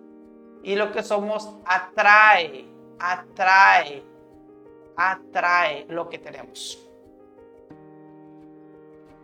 y 0.64 0.76
lo 0.76 0.90
que 0.92 1.02
somos 1.02 1.50
atrae, 1.66 2.64
atrae, 2.98 4.02
atrae 4.96 5.86
lo 5.90 6.08
que 6.08 6.18
tenemos. 6.18 6.78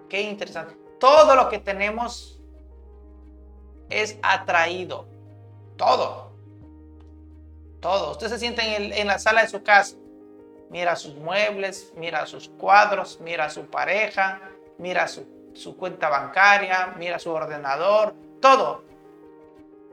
Qué 0.08 0.20
interesante. 0.20 0.76
Todo 0.98 1.34
lo 1.34 1.48
que 1.48 1.58
tenemos 1.58 2.38
es 3.88 4.18
atraído. 4.22 5.06
Todo. 5.76 6.30
Todo. 7.80 8.10
Usted 8.10 8.28
se 8.28 8.38
siente 8.38 9.00
en, 9.00 9.06
la 9.06 9.18
sala 9.18 9.40
de 9.40 9.48
su 9.48 9.62
casa. 9.62 9.96
Mira 10.68 10.94
sus 10.94 11.14
muebles, 11.14 11.94
mira 11.96 12.26
sus 12.26 12.50
cuadros, 12.50 13.18
mira 13.22 13.48
su 13.48 13.64
pareja, 13.64 14.40
mira 14.76 15.08
su, 15.08 15.26
su 15.54 15.76
cuenta 15.78 16.10
bancaria, 16.10 16.94
mira 16.98 17.18
su 17.18 17.30
ordenador. 17.30 18.14
Todo 18.40 18.82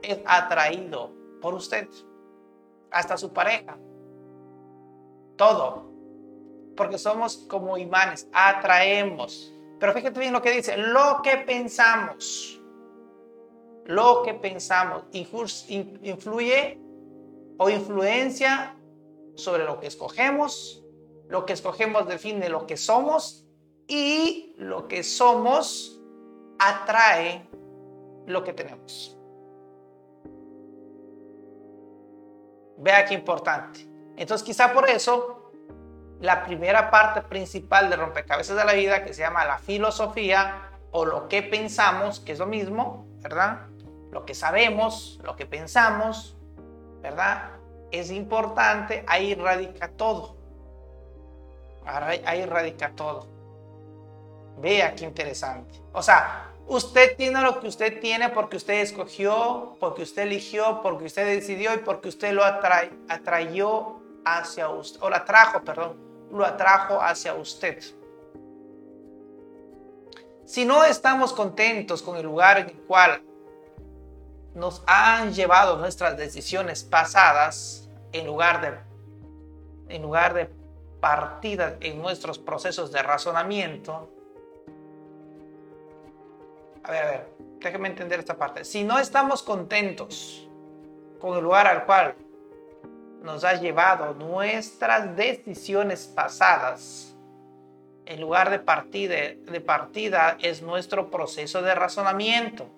es 0.02 0.18
atraído 0.26 1.17
por 1.40 1.54
usted. 1.54 1.88
Hasta 2.90 3.16
su 3.16 3.32
pareja. 3.32 3.78
Todo. 5.36 5.90
Porque 6.76 6.98
somos 6.98 7.36
como 7.48 7.76
imanes, 7.76 8.28
atraemos. 8.32 9.52
Pero 9.78 9.92
fíjate 9.92 10.18
bien 10.18 10.32
lo 10.32 10.42
que 10.42 10.50
dice, 10.50 10.76
lo 10.76 11.20
que 11.22 11.36
pensamos, 11.38 12.60
lo 13.84 14.22
que 14.22 14.34
pensamos 14.34 15.04
influye 15.12 16.80
o 17.58 17.70
influencia 17.70 18.76
sobre 19.34 19.64
lo 19.64 19.78
que 19.78 19.86
escogemos, 19.86 20.84
lo 21.28 21.46
que 21.46 21.52
escogemos 21.52 22.08
define 22.08 22.48
lo 22.48 22.66
que 22.66 22.76
somos 22.76 23.46
y 23.86 24.54
lo 24.56 24.88
que 24.88 25.02
somos 25.02 26.00
atrae 26.58 27.48
lo 28.26 28.44
que 28.44 28.52
tenemos. 28.52 29.17
Vea 32.78 33.04
qué 33.04 33.14
importante. 33.14 33.88
Entonces 34.16 34.44
quizá 34.44 34.72
por 34.72 34.88
eso 34.88 35.52
la 36.20 36.44
primera 36.44 36.90
parte 36.90 37.22
principal 37.22 37.90
de 37.90 37.96
rompecabezas 37.96 38.56
de 38.56 38.64
la 38.64 38.72
vida 38.72 39.04
que 39.04 39.14
se 39.14 39.20
llama 39.22 39.44
la 39.44 39.58
filosofía 39.58 40.70
o 40.90 41.04
lo 41.04 41.28
que 41.28 41.42
pensamos, 41.42 42.20
que 42.20 42.32
es 42.32 42.38
lo 42.38 42.46
mismo, 42.46 43.06
¿verdad? 43.20 43.66
Lo 44.10 44.24
que 44.24 44.34
sabemos, 44.34 45.20
lo 45.22 45.36
que 45.36 45.46
pensamos, 45.46 46.36
¿verdad? 47.02 47.50
Es 47.90 48.10
importante, 48.10 49.04
ahí 49.06 49.34
radica 49.34 49.88
todo. 49.88 50.36
Ahí 51.84 52.44
radica 52.44 52.90
todo. 52.90 53.26
Vea 54.58 54.94
qué 54.94 55.04
interesante. 55.04 55.80
O 55.92 56.02
sea, 56.02 56.47
usted 56.68 57.16
tiene 57.16 57.40
lo 57.42 57.60
que 57.60 57.68
usted 57.68 58.00
tiene 58.00 58.28
porque 58.28 58.56
usted 58.56 58.80
escogió, 58.80 59.76
porque 59.80 60.02
usted 60.02 60.22
eligió, 60.22 60.80
porque 60.82 61.06
usted 61.06 61.26
decidió 61.26 61.74
y 61.74 61.78
porque 61.78 62.08
usted 62.08 62.32
lo 62.32 62.44
atrayó 62.44 63.96
hacia 64.24 64.68
usted, 64.68 65.00
o 65.02 65.10
la 65.10 65.24
trajo, 65.24 65.62
perdón, 65.62 65.96
lo 66.30 66.44
atrajo 66.44 67.00
hacia 67.00 67.34
usted. 67.34 67.82
Si 70.44 70.64
no 70.64 70.84
estamos 70.84 71.32
contentos 71.32 72.02
con 72.02 72.16
el 72.16 72.24
lugar 72.24 72.58
en 72.58 72.68
el 72.68 72.80
cual 72.82 73.22
nos 74.54 74.82
han 74.86 75.32
llevado 75.32 75.76
nuestras 75.76 76.16
decisiones 76.16 76.84
pasadas, 76.84 77.88
en 78.12 78.26
lugar 78.26 78.60
de, 78.60 79.94
en 79.94 80.02
lugar 80.02 80.34
de 80.34 80.50
partida 81.00 81.76
en 81.80 82.00
nuestros 82.00 82.38
procesos 82.38 82.90
de 82.92 83.02
razonamiento, 83.02 84.10
a 86.88 86.90
ver, 86.90 87.02
a 87.02 87.10
ver, 87.10 87.28
déjeme 87.60 87.88
entender 87.88 88.18
esta 88.18 88.36
parte. 88.36 88.64
Si 88.64 88.82
no 88.82 88.98
estamos 88.98 89.42
contentos 89.42 90.48
con 91.20 91.36
el 91.36 91.44
lugar 91.44 91.66
al 91.66 91.84
cual 91.84 92.14
nos 93.22 93.44
ha 93.44 93.54
llevado 93.54 94.14
nuestras 94.14 95.14
decisiones 95.14 96.06
pasadas. 96.06 97.14
El 98.06 98.22
lugar 98.22 98.48
de 98.48 98.58
partida, 98.58 99.16
de 99.16 99.60
partida 99.60 100.38
es 100.40 100.62
nuestro 100.62 101.10
proceso 101.10 101.60
de 101.60 101.74
razonamiento. 101.74 102.70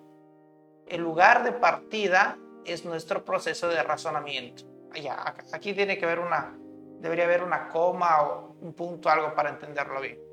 El 0.87 1.01
lugar 1.01 1.45
de 1.45 1.53
partida 1.53 2.37
es 2.65 2.83
nuestro 2.83 3.23
proceso 3.23 3.69
de 3.69 3.81
razonamiento. 3.81 4.65
Allá, 4.93 5.35
aquí 5.53 5.73
tiene 5.73 5.97
que 5.97 6.03
haber 6.03 6.19
una, 6.19 6.53
debería 6.99 7.23
haber 7.23 7.43
una 7.43 7.69
coma 7.69 8.23
o 8.23 8.57
un 8.59 8.73
punto, 8.73 9.09
algo 9.09 9.33
para 9.33 9.51
entenderlo 9.51 10.01
bien. 10.01 10.30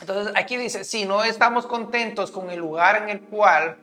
Entonces 0.00 0.32
aquí 0.36 0.56
dice, 0.56 0.84
si 0.84 1.04
no 1.04 1.24
estamos 1.24 1.66
contentos 1.66 2.30
con 2.30 2.50
el 2.50 2.58
lugar 2.58 3.02
en 3.02 3.08
el 3.08 3.20
cual 3.22 3.78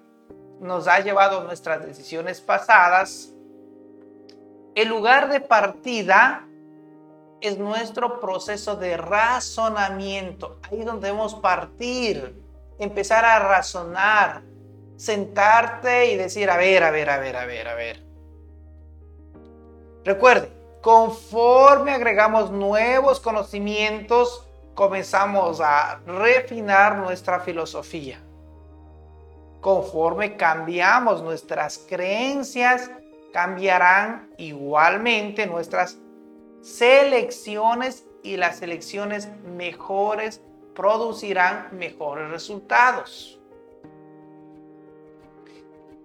nos 0.59 0.87
ha 0.87 0.99
llevado 0.99 1.43
nuestras 1.43 1.85
decisiones 1.85 2.39
pasadas, 2.39 3.33
el 4.75 4.87
lugar 4.87 5.29
de 5.29 5.39
partida 5.39 6.47
es 7.41 7.57
nuestro 7.57 8.19
proceso 8.19 8.75
de 8.75 8.95
razonamiento. 8.97 10.59
Ahí 10.63 10.79
es 10.79 10.85
donde 10.85 11.07
debemos 11.07 11.35
partir, 11.35 12.41
empezar 12.79 13.25
a 13.25 13.39
razonar, 13.39 14.43
sentarte 14.95 16.11
y 16.11 16.15
decir, 16.15 16.49
a 16.49 16.57
ver, 16.57 16.83
a 16.83 16.91
ver, 16.91 17.09
a 17.09 17.17
ver, 17.17 17.35
a 17.35 17.45
ver, 17.45 17.67
a 17.67 17.73
ver. 17.75 18.03
Recuerde, 20.05 20.49
conforme 20.81 21.91
agregamos 21.91 22.49
nuevos 22.51 23.19
conocimientos, 23.19 24.47
comenzamos 24.75 25.61
a 25.61 25.99
refinar 26.05 26.97
nuestra 26.97 27.39
filosofía. 27.39 28.19
Conforme 29.61 30.35
cambiamos 30.35 31.21
nuestras 31.21 31.77
creencias, 31.77 32.91
cambiarán 33.31 34.29
igualmente 34.37 35.47
nuestras 35.47 35.97
selecciones 36.61 38.05
y 38.23 38.37
las 38.37 38.57
selecciones 38.57 39.29
mejores 39.43 40.41
producirán 40.75 41.69
mejores 41.73 42.29
resultados. 42.29 43.39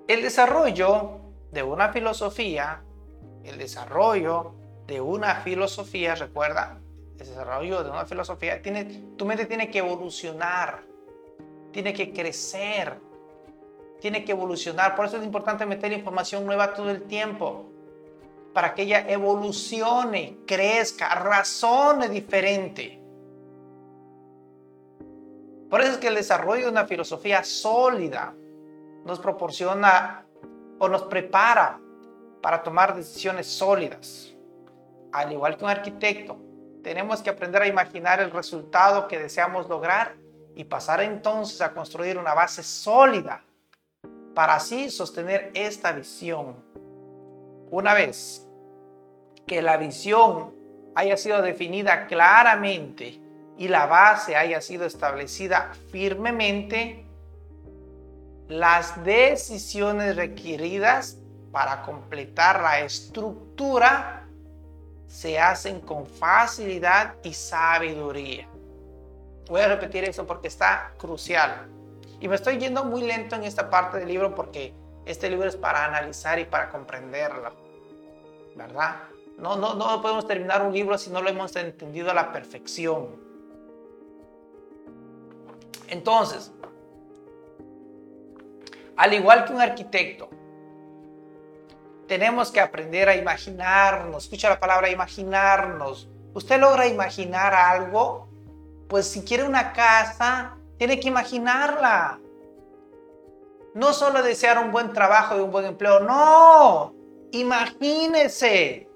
El 0.07 0.23
desarrollo 0.23 1.21
de 1.53 1.63
una 1.63 1.93
filosofía, 1.93 2.83
el 3.45 3.59
desarrollo 3.59 4.55
de 4.87 5.01
una 5.01 5.37
filosofía, 5.37 6.15
recuerda, 6.15 6.81
desarrollo 7.19 7.83
de 7.83 7.91
una 7.91 8.07
filosofía, 8.07 8.63
tiene, 8.63 8.85
tu 9.17 9.25
mente 9.25 9.47
tiene 9.47 9.71
que 9.71 9.79
evolucionar, 9.79 10.83
tiene 11.73 11.93
que 11.93 12.13
crecer, 12.13 12.99
tiene 14.01 14.25
que 14.25 14.33
evolucionar. 14.33 14.95
Por 14.95 15.07
eso 15.07 15.19
es 15.19 15.25
importante 15.25 15.67
meter 15.67 15.93
información 15.93 16.47
nueva 16.47 16.73
todo 16.75 16.91
el 16.91 17.03
tiempo, 17.03 17.67
para 18.55 18.75
que 18.75 18.83
ella 18.83 19.09
evolucione, 19.09 20.39
crezca, 20.47 21.15
razone 21.15 22.09
diferente. 22.09 23.01
Por 25.69 25.83
eso 25.83 25.93
es 25.93 25.99
que 25.99 26.09
el 26.09 26.15
desarrollo 26.15 26.65
de 26.65 26.71
una 26.71 26.87
filosofía 26.87 27.45
sólida 27.45 28.35
nos 29.05 29.19
proporciona 29.21 30.25
o 30.79 30.89
nos 30.89 31.03
prepara 31.03 31.79
para 32.41 32.63
tomar 32.63 32.97
decisiones 32.97 33.47
sólidas. 33.47 34.35
Al 35.13 35.33
igual 35.33 35.57
que 35.57 35.65
un 35.65 35.71
arquitecto, 35.71 36.48
tenemos 36.83 37.23
que 37.23 37.31
aprender 37.31 37.63
a 37.63 37.67
imaginar 37.67 38.21
el 38.21 38.31
resultado 38.31 39.09
que 39.09 39.19
deseamos 39.19 39.69
lograr 39.69 40.15
y 40.55 40.65
pasar 40.65 41.01
entonces 41.03 41.61
a 41.61 41.73
construir 41.73 42.19
una 42.19 42.35
base 42.35 42.63
sólida 42.63 43.45
para 44.35 44.55
así 44.55 44.91
sostener 44.91 45.51
esta 45.55 45.93
visión. 45.93 46.57
Una 47.71 47.95
vez 47.95 48.47
que 49.47 49.63
la 49.63 49.77
visión 49.77 50.55
haya 50.95 51.17
sido 51.17 51.43
definida 51.43 52.07
claramente 52.07 53.21
y 53.57 53.69
la 53.69 53.87
base 53.87 54.37
haya 54.37 54.61
sido 54.61 54.85
establecida 54.85 55.73
firmemente, 55.91 57.05
las 58.49 59.03
decisiones 59.05 60.17
requeridas 60.17 61.19
para 61.51 61.83
completar 61.83 62.63
la 62.63 62.81
estructura 62.81 64.28
se 65.09 65.39
hacen 65.39 65.81
con 65.81 66.07
facilidad 66.07 67.15
y 67.25 67.33
sabiduría. 67.33 68.47
Voy 69.49 69.63
a 69.63 69.69
repetir 69.69 70.05
eso 70.05 70.27
porque 70.27 70.49
está 70.49 70.93
crucial. 70.99 71.67
Y 72.21 72.29
me 72.29 72.35
estoy 72.35 72.59
yendo 72.59 72.85
muy 72.85 73.03
lento 73.03 73.35
en 73.35 73.45
esta 73.45 73.71
parte 73.71 73.99
del 73.99 74.09
libro 74.09 74.35
porque 74.35 74.75
este 75.07 75.31
libro 75.31 75.49
es 75.49 75.57
para 75.57 75.85
analizar 75.85 76.39
y 76.39 76.45
para 76.45 76.69
comprenderlo. 76.69 77.51
¿Verdad? 78.55 78.97
No, 79.39 79.57
no, 79.57 79.75
no 79.75 80.03
podemos 80.03 80.27
terminar 80.27 80.65
un 80.67 80.73
libro 80.73 80.99
si 80.99 81.11
no 81.11 81.23
lo 81.23 81.31
hemos 81.31 81.57
entendido 81.57 82.11
a 82.11 82.15
la 82.15 82.31
perfección. 82.31 83.09
Entonces, 85.89 86.53
al 88.97 89.15
igual 89.15 89.47
que 89.47 89.53
un 89.55 89.61
arquitecto, 89.61 90.29
tenemos 92.09 92.51
que 92.51 92.61
aprender 92.61 93.09
a 93.09 93.15
imaginarnos. 93.15 94.25
Escucha 94.25 94.49
la 94.49 94.59
palabra 94.59 94.91
imaginarnos. 94.91 96.09
¿Usted 96.35 96.59
logra 96.59 96.87
imaginar 96.87 97.55
algo? 97.55 98.27
Pues 98.89 99.07
si 99.07 99.23
quiere 99.23 99.45
una 99.45 99.73
casa, 99.73 100.57
tiene 100.79 100.99
que 100.99 101.09
imaginarla. 101.09 102.19
No 103.75 103.93
solo 103.93 104.23
desear 104.23 104.59
un 104.59 104.73
buen 104.73 104.93
trabajo 104.93 105.37
y 105.37 105.41
un 105.41 105.53
buen 105.53 105.67
empleo, 105.67 106.01
no. 106.01 106.95
Imagínese. 107.31 108.89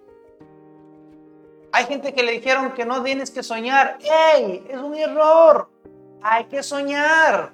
Hay 1.70 1.84
gente 1.84 2.14
que 2.14 2.22
le 2.22 2.32
dijeron 2.32 2.72
que 2.72 2.86
no 2.86 3.02
tienes 3.02 3.30
que 3.30 3.42
soñar. 3.42 3.98
¡Ey! 4.00 4.66
Es 4.68 4.78
un 4.78 4.94
error. 4.94 5.70
Hay 6.22 6.44
que 6.46 6.62
soñar. 6.62 7.52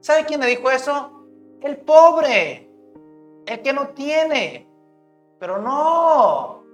¿Sabe 0.00 0.24
quién 0.24 0.40
le 0.40 0.46
dijo 0.46 0.70
eso? 0.70 1.26
El 1.62 1.78
pobre. 1.78 2.70
El 3.46 3.60
que 3.60 3.72
no 3.72 3.88
tiene. 3.88 4.67
Pero 5.38 5.58
no. 5.58 6.64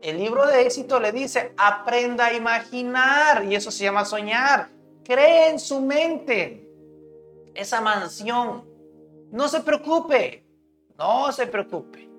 El 0.00 0.18
libro 0.18 0.46
de 0.46 0.62
éxito 0.62 0.98
le 0.98 1.12
dice, 1.12 1.52
aprenda 1.56 2.26
a 2.26 2.32
imaginar. 2.34 3.44
Y 3.44 3.54
eso 3.54 3.70
se 3.70 3.84
llama 3.84 4.04
soñar. 4.04 4.70
Cree 5.04 5.50
en 5.50 5.58
su 5.58 5.80
mente 5.80 6.68
esa 7.54 7.80
mansión. 7.80 8.64
No 9.30 9.48
se 9.48 9.60
preocupe. 9.60 10.44
No 10.98 11.30
se 11.32 11.46
preocupe. 11.46 12.10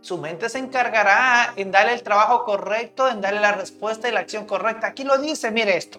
Su 0.00 0.18
mente 0.18 0.50
se 0.50 0.58
encargará 0.58 1.54
en 1.56 1.70
darle 1.70 1.94
el 1.94 2.02
trabajo 2.02 2.44
correcto, 2.44 3.08
en 3.08 3.22
darle 3.22 3.40
la 3.40 3.52
respuesta 3.52 4.06
y 4.06 4.12
la 4.12 4.20
acción 4.20 4.44
correcta. 4.44 4.88
Aquí 4.88 5.02
lo 5.02 5.16
dice, 5.16 5.50
mire 5.50 5.78
esto. 5.78 5.98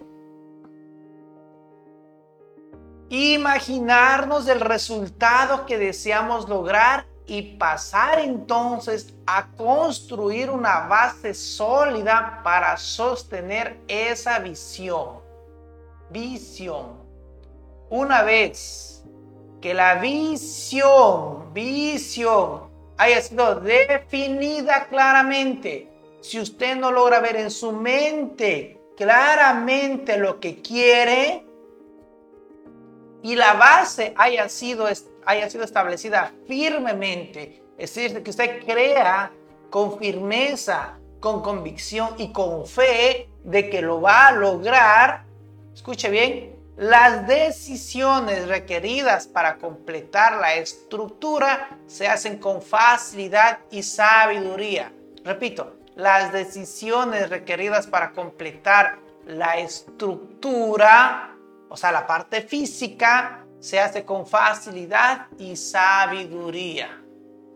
Imaginarnos 3.09 4.47
el 4.47 4.59
resultado 4.59 5.65
que 5.65 5.79
deseamos 5.79 6.47
lograr 6.47 7.07
y 7.27 7.57
pasar 7.57 8.19
entonces 8.19 9.13
a 9.25 9.47
construir 9.57 10.49
una 10.49 10.87
base 10.87 11.33
sólida 11.33 12.41
para 12.43 12.77
sostener 12.77 13.77
esa 13.87 14.39
visión. 14.39 15.21
Visión. 16.11 17.03
Una 17.89 18.21
vez 18.21 19.03
que 19.61 19.73
la 19.73 19.95
visión, 19.95 21.53
visión, 21.53 22.69
haya 22.97 23.21
sido 23.21 23.59
definida 23.59 24.87
claramente, 24.87 25.89
si 26.21 26.39
usted 26.39 26.75
no 26.75 26.91
logra 26.91 27.19
ver 27.19 27.35
en 27.35 27.51
su 27.51 27.71
mente 27.71 28.79
claramente 28.95 30.17
lo 30.17 30.39
que 30.39 30.61
quiere 30.61 31.45
y 33.21 33.35
la 33.35 33.53
base 33.53 34.13
haya 34.17 34.47
sido 34.49 34.87
haya 35.25 35.49
sido 35.49 35.63
establecida 35.63 36.31
firmemente, 36.47 37.63
es 37.77 37.93
decir, 37.93 38.23
que 38.23 38.29
usted 38.29 38.63
crea 38.65 39.31
con 39.69 39.97
firmeza, 39.97 40.97
con 41.19 41.41
convicción 41.41 42.15
y 42.17 42.31
con 42.31 42.65
fe 42.65 43.29
de 43.43 43.69
que 43.69 43.81
lo 43.81 44.01
va 44.01 44.27
a 44.27 44.31
lograr, 44.31 45.25
escuche 45.73 46.09
bien, 46.09 46.55
las 46.77 47.25
decisiones 47.25 48.47
requeridas 48.47 49.27
para 49.27 49.57
completar 49.57 50.39
la 50.39 50.55
estructura 50.55 51.69
se 51.87 52.07
hacen 52.07 52.37
con 52.37 52.61
facilidad 52.61 53.59
y 53.71 53.81
sabiduría. 53.81 54.91
Repito, 55.23 55.77
las 55.95 56.33
decisiones 56.33 57.29
requeridas 57.29 57.87
para 57.87 58.11
completar 58.11 58.99
la 59.25 59.57
estructura, 59.57 61.35
o 61.69 61.77
sea, 61.77 61.93
la 61.93 62.05
parte 62.05 62.41
física, 62.41 63.44
se 63.65 63.79
hace 63.79 64.05
con 64.05 64.27
facilidad 64.27 65.25
y 65.39 65.55
sabiduría. 65.55 67.01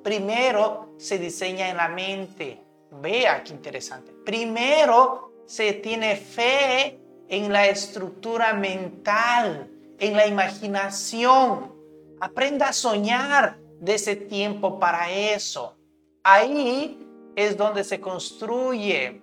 Primero 0.03 0.95
se 0.97 1.19
diseña 1.19 1.69
en 1.69 1.77
la 1.77 1.87
mente. 1.87 2.59
Vea 2.99 3.43
qué 3.43 3.53
interesante. 3.53 4.11
Primero 4.25 5.43
se 5.45 5.73
tiene 5.73 6.15
fe 6.15 6.99
en 7.27 7.53
la 7.53 7.67
estructura 7.67 8.53
mental, 8.53 9.69
en 9.99 10.17
la 10.17 10.25
imaginación. 10.25 11.75
Aprenda 12.19 12.69
a 12.69 12.73
soñar 12.73 13.59
de 13.79 13.93
ese 13.93 14.15
tiempo 14.15 14.79
para 14.79 15.11
eso. 15.11 15.77
Ahí 16.23 17.07
es 17.35 17.55
donde 17.55 17.83
se 17.83 17.99
construye 17.99 19.21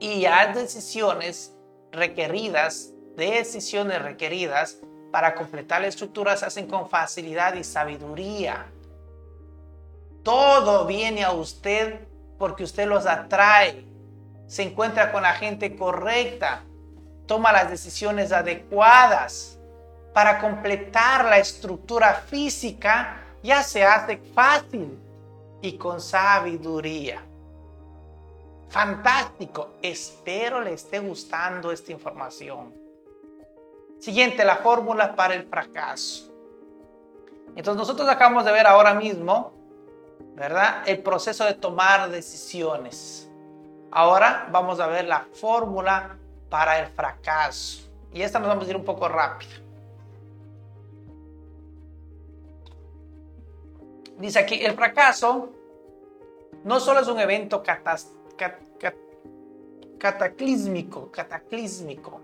y 0.00 0.24
hay 0.24 0.54
decisiones 0.54 1.54
requeridas, 1.92 2.92
decisiones 3.14 4.02
requeridas 4.02 4.80
para 5.14 5.32
completar 5.36 5.80
la 5.80 5.86
estructura 5.86 6.36
se 6.36 6.44
hacen 6.44 6.66
con 6.66 6.90
facilidad 6.90 7.54
y 7.54 7.62
sabiduría. 7.62 8.66
Todo 10.24 10.86
viene 10.86 11.22
a 11.22 11.30
usted 11.30 12.00
porque 12.36 12.64
usted 12.64 12.88
los 12.88 13.06
atrae. 13.06 13.84
Se 14.48 14.64
encuentra 14.64 15.12
con 15.12 15.22
la 15.22 15.34
gente 15.34 15.76
correcta. 15.76 16.64
Toma 17.26 17.52
las 17.52 17.70
decisiones 17.70 18.32
adecuadas. 18.32 19.56
Para 20.12 20.40
completar 20.40 21.26
la 21.26 21.38
estructura 21.38 22.14
física 22.14 23.22
ya 23.40 23.62
se 23.62 23.84
hace 23.84 24.16
fácil 24.16 24.98
y 25.62 25.78
con 25.78 26.00
sabiduría. 26.00 27.22
Fantástico. 28.68 29.74
Espero 29.80 30.60
le 30.60 30.72
esté 30.72 30.98
gustando 30.98 31.70
esta 31.70 31.92
información. 31.92 32.83
Siguiente, 33.98 34.44
la 34.44 34.56
fórmula 34.56 35.16
para 35.16 35.34
el 35.34 35.44
fracaso. 35.44 36.30
Entonces 37.56 37.76
nosotros 37.78 38.08
acabamos 38.08 38.44
de 38.44 38.52
ver 38.52 38.66
ahora 38.66 38.94
mismo, 38.94 39.52
¿verdad? 40.34 40.82
El 40.86 41.02
proceso 41.02 41.44
de 41.44 41.54
tomar 41.54 42.10
decisiones. 42.10 43.30
Ahora 43.90 44.48
vamos 44.50 44.80
a 44.80 44.88
ver 44.88 45.04
la 45.04 45.20
fórmula 45.32 46.18
para 46.50 46.80
el 46.80 46.88
fracaso. 46.88 47.88
Y 48.12 48.22
esta 48.22 48.38
nos 48.38 48.48
vamos 48.48 48.66
a 48.66 48.70
ir 48.70 48.76
un 48.76 48.84
poco 48.84 49.08
rápido. 49.08 49.52
Dice 54.18 54.38
aquí, 54.38 54.64
el 54.64 54.74
fracaso 54.74 55.50
no 56.64 56.80
solo 56.80 57.00
es 57.00 57.08
un 57.08 57.18
evento 57.20 57.62
cataclísmico, 59.98 61.10
cataclísmico. 61.10 62.20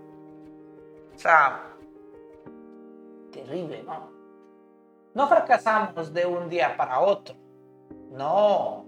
Terrible, 3.31 3.83
¿no? 3.83 4.11
No 5.13 5.27
fracasamos 5.27 6.13
de 6.13 6.25
un 6.25 6.49
día 6.49 6.75
para 6.77 6.99
otro. 6.99 7.35
No. 8.11 8.85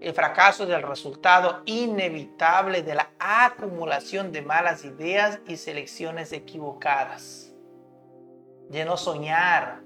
El 0.00 0.12
fracaso 0.12 0.64
es 0.64 0.70
el 0.70 0.82
resultado 0.82 1.62
inevitable 1.64 2.82
de 2.82 2.94
la 2.94 3.10
acumulación 3.18 4.30
de 4.32 4.42
malas 4.42 4.84
ideas 4.84 5.40
y 5.46 5.56
selecciones 5.56 6.32
equivocadas. 6.32 7.54
De 8.68 8.84
no 8.84 8.96
soñar, 8.96 9.82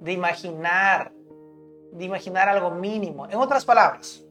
de 0.00 0.12
imaginar, 0.12 1.12
de 1.92 2.04
imaginar 2.04 2.48
algo 2.48 2.70
mínimo. 2.70 3.26
En 3.26 3.38
otras 3.38 3.64
palabras, 3.64 4.22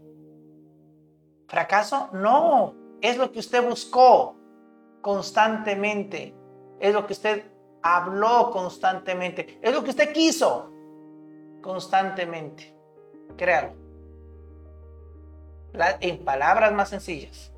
fracaso 1.47 2.09
no, 2.13 2.75
es 3.01 3.17
lo 3.17 3.31
que 3.31 3.39
usted 3.39 3.63
buscó 3.63 4.35
constantemente, 5.01 6.35
es 6.79 6.93
lo 6.93 7.05
que 7.05 7.13
usted 7.13 7.43
habló 7.81 8.51
constantemente, 8.51 9.59
es 9.61 9.73
lo 9.73 9.83
que 9.83 9.91
usted 9.91 10.11
quiso 10.13 10.71
constantemente. 11.61 12.75
Créalo. 13.35 13.73
en 15.99 16.23
palabras 16.23 16.73
más 16.73 16.89
sencillas. 16.89 17.51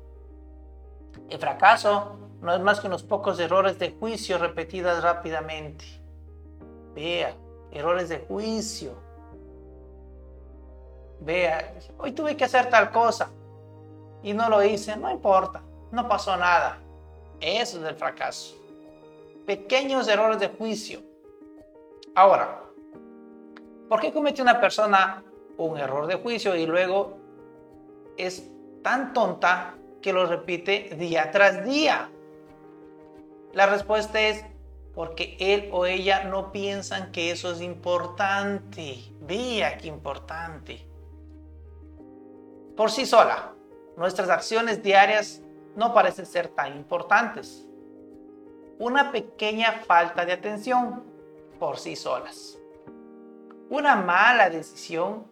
El 1.28 1.38
fracaso 1.38 2.18
no 2.40 2.54
es 2.54 2.60
más 2.60 2.80
que 2.80 2.86
unos 2.86 3.02
pocos 3.02 3.38
errores 3.38 3.78
de 3.78 3.92
juicio 3.92 4.38
repetidas 4.38 5.02
rápidamente. 5.02 5.84
Vea, 6.94 7.34
errores 7.70 8.08
de 8.08 8.18
juicio. 8.18 8.92
Vea, 11.20 11.74
hoy 11.98 12.12
tuve 12.12 12.36
que 12.36 12.44
hacer 12.44 12.68
tal 12.68 12.90
cosa 12.90 13.30
y 14.22 14.32
no 14.32 14.48
lo 14.48 14.62
hice, 14.62 14.96
no 14.96 15.10
importa, 15.10 15.62
no 15.92 16.08
pasó 16.08 16.36
nada. 16.36 16.78
Eso 17.40 17.78
es 17.78 17.84
el 17.84 17.94
fracaso. 17.94 18.59
Pequeños 19.50 20.06
errores 20.06 20.38
de 20.38 20.46
juicio. 20.46 21.00
Ahora, 22.14 22.62
¿por 23.88 23.98
qué 23.98 24.12
comete 24.12 24.40
una 24.40 24.60
persona 24.60 25.24
un 25.56 25.76
error 25.76 26.06
de 26.06 26.14
juicio 26.14 26.54
y 26.54 26.66
luego 26.66 27.18
es 28.16 28.48
tan 28.84 29.12
tonta 29.12 29.74
que 30.00 30.12
lo 30.12 30.26
repite 30.26 30.94
día 30.96 31.32
tras 31.32 31.64
día? 31.64 32.08
La 33.52 33.66
respuesta 33.66 34.20
es 34.20 34.44
porque 34.94 35.36
él 35.40 35.68
o 35.72 35.84
ella 35.84 36.22
no 36.22 36.52
piensan 36.52 37.10
que 37.10 37.32
eso 37.32 37.50
es 37.50 37.60
importante. 37.60 38.98
Vea 39.22 39.76
qué 39.78 39.88
importante. 39.88 40.86
Por 42.76 42.92
sí 42.92 43.04
sola, 43.04 43.52
nuestras 43.96 44.30
acciones 44.30 44.80
diarias 44.80 45.42
no 45.74 45.92
parecen 45.92 46.26
ser 46.26 46.46
tan 46.50 46.76
importantes. 46.76 47.66
Una 48.80 49.12
pequeña 49.12 49.72
falta 49.72 50.24
de 50.24 50.32
atención 50.32 51.04
por 51.58 51.76
sí 51.76 51.96
solas. 51.96 52.58
Una 53.68 53.94
mala 53.94 54.48
decisión 54.48 55.26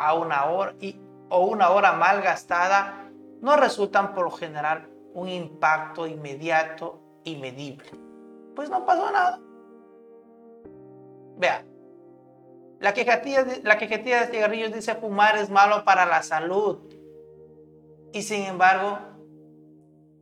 a 0.00 0.14
una 0.14 0.46
hora 0.46 0.74
y, 0.80 1.00
o 1.28 1.46
una 1.46 1.70
hora 1.70 1.92
mal 1.92 2.22
gastada 2.22 3.08
no 3.40 3.56
resultan 3.56 4.14
por 4.14 4.24
lo 4.24 4.32
general 4.32 4.88
un 5.14 5.28
impacto 5.28 6.08
inmediato 6.08 6.98
y 7.22 7.36
medible. 7.36 7.88
Pues 8.56 8.68
no 8.68 8.84
pasó 8.84 9.12
nada. 9.12 9.38
Vea, 11.36 11.64
la 12.80 12.94
quejetilla, 12.94 13.44
de, 13.44 13.62
la 13.62 13.78
quejetilla 13.78 14.22
de 14.22 14.32
cigarrillos 14.32 14.72
dice 14.72 14.96
fumar 14.96 15.36
es 15.36 15.50
malo 15.50 15.84
para 15.84 16.04
la 16.04 16.24
salud. 16.24 16.78
Y 18.12 18.22
sin 18.22 18.42
embargo, 18.42 18.98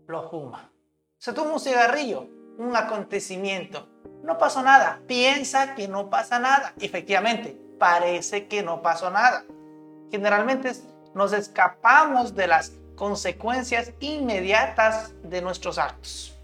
lo 0.06 0.28
fuma. 0.28 0.70
Se 1.16 1.32
toma 1.32 1.54
un 1.54 1.60
cigarrillo, 1.60 2.35
un 2.58 2.76
acontecimiento. 2.76 3.88
No 4.22 4.38
pasó 4.38 4.62
nada. 4.62 5.00
Piensa 5.06 5.74
que 5.74 5.88
no 5.88 6.10
pasa 6.10 6.38
nada. 6.38 6.74
Efectivamente, 6.80 7.56
parece 7.78 8.48
que 8.48 8.62
no 8.62 8.82
pasó 8.82 9.10
nada. 9.10 9.44
Generalmente 10.10 10.72
nos 11.14 11.32
escapamos 11.32 12.34
de 12.34 12.46
las 12.46 12.72
consecuencias 12.96 13.92
inmediatas 14.00 15.12
de 15.22 15.42
nuestros 15.42 15.78
actos. 15.78 16.34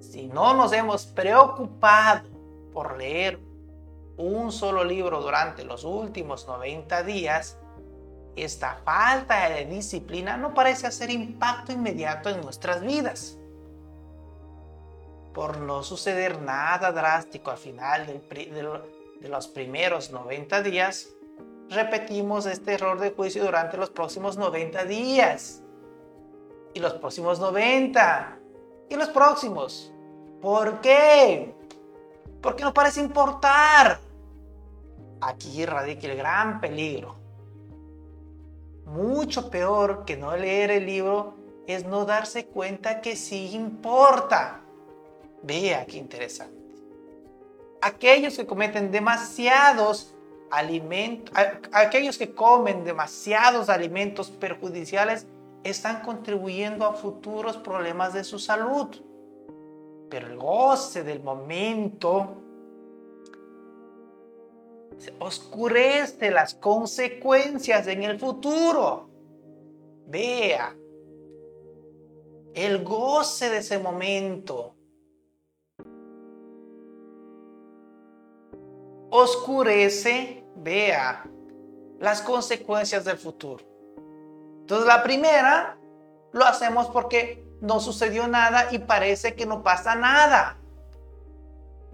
Si 0.00 0.26
no 0.26 0.54
nos 0.54 0.72
hemos 0.72 1.06
preocupado 1.06 2.28
por 2.72 2.98
leer 2.98 3.40
un 4.16 4.52
solo 4.52 4.84
libro 4.84 5.22
durante 5.22 5.64
los 5.64 5.84
últimos 5.84 6.46
90 6.46 7.02
días, 7.02 7.56
esta 8.36 8.76
falta 8.84 9.48
de 9.48 9.66
disciplina 9.66 10.36
no 10.36 10.54
parece 10.54 10.86
hacer 10.86 11.10
impacto 11.10 11.72
inmediato 11.72 12.28
en 12.30 12.40
nuestras 12.40 12.82
vidas. 12.82 13.38
Por 15.32 15.58
no 15.58 15.82
suceder 15.82 16.40
nada 16.40 16.92
drástico 16.92 17.50
al 17.50 17.58
final 17.58 18.06
de 18.06 19.28
los 19.28 19.48
primeros 19.48 20.10
90 20.10 20.62
días, 20.62 21.08
repetimos 21.70 22.46
este 22.46 22.74
error 22.74 23.00
de 23.00 23.10
juicio 23.10 23.44
durante 23.44 23.76
los 23.76 23.90
próximos 23.90 24.36
90 24.36 24.84
días. 24.84 25.62
Y 26.74 26.80
los 26.80 26.94
próximos 26.94 27.38
90. 27.40 28.38
Y 28.88 28.96
los 28.96 29.08
próximos. 29.08 29.92
¿Por 30.40 30.80
qué? 30.80 31.54
Porque 32.40 32.64
no 32.64 32.74
parece 32.74 33.00
importar. 33.00 34.00
Aquí 35.20 35.64
radica 35.64 36.08
el 36.08 36.16
gran 36.16 36.60
peligro 36.60 37.22
mucho 38.92 39.50
peor 39.50 40.04
que 40.04 40.16
no 40.16 40.36
leer 40.36 40.70
el 40.70 40.86
libro 40.86 41.34
es 41.66 41.84
no 41.84 42.04
darse 42.04 42.46
cuenta 42.46 43.00
que 43.00 43.16
sí 43.16 43.54
importa. 43.54 44.61
Vea 45.42 45.86
qué 45.86 45.98
interesante. 45.98 46.60
Aquellos 47.80 48.36
que 48.36 48.46
cometen 48.46 48.90
demasiados 48.92 50.14
alimentos, 50.50 51.34
aquellos 51.72 52.16
que 52.16 52.32
comen 52.32 52.84
demasiados 52.84 53.68
alimentos 53.68 54.30
perjudiciales 54.30 55.26
están 55.64 56.02
contribuyendo 56.02 56.86
a 56.86 56.94
futuros 56.94 57.56
problemas 57.56 58.12
de 58.14 58.24
su 58.24 58.38
salud. 58.38 58.88
Pero 60.10 60.28
el 60.28 60.36
goce 60.36 61.02
del 61.02 61.22
momento 61.22 62.36
oscurece 65.18 66.30
las 66.30 66.54
consecuencias 66.54 67.86
en 67.86 68.02
el 68.02 68.18
futuro. 68.20 69.08
Vea 70.06 70.76
el 72.54 72.84
goce 72.84 73.48
de 73.50 73.58
ese 73.58 73.78
momento. 73.78 74.74
Oscurece, 79.14 80.42
vea, 80.56 81.22
las 82.00 82.22
consecuencias 82.22 83.04
del 83.04 83.18
futuro. 83.18 83.62
Entonces 84.60 84.86
la 84.86 85.02
primera 85.02 85.76
lo 86.32 86.46
hacemos 86.46 86.86
porque 86.86 87.46
no 87.60 87.78
sucedió 87.78 88.26
nada 88.26 88.68
y 88.72 88.78
parece 88.78 89.34
que 89.34 89.44
no 89.44 89.62
pasa 89.62 89.94
nada. 89.94 90.56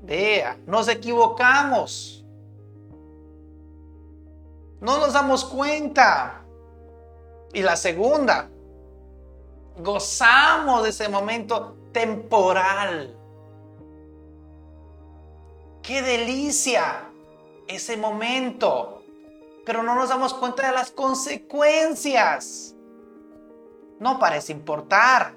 Vea, 0.00 0.58
nos 0.64 0.86
equivocamos. 0.86 2.24
No 4.80 4.98
nos 4.98 5.12
damos 5.12 5.44
cuenta. 5.44 6.42
Y 7.52 7.62
la 7.62 7.74
segunda, 7.74 8.48
gozamos 9.76 10.84
de 10.84 10.90
ese 10.90 11.08
momento 11.08 11.74
temporal. 11.90 13.12
Qué 15.82 16.00
delicia 16.00 17.07
ese 17.68 17.96
momento. 17.96 19.02
Pero 19.64 19.82
no 19.82 19.94
nos 19.94 20.08
damos 20.08 20.34
cuenta 20.34 20.66
de 20.66 20.72
las 20.72 20.90
consecuencias. 20.90 22.74
No 24.00 24.18
parece 24.18 24.52
importar. 24.52 25.34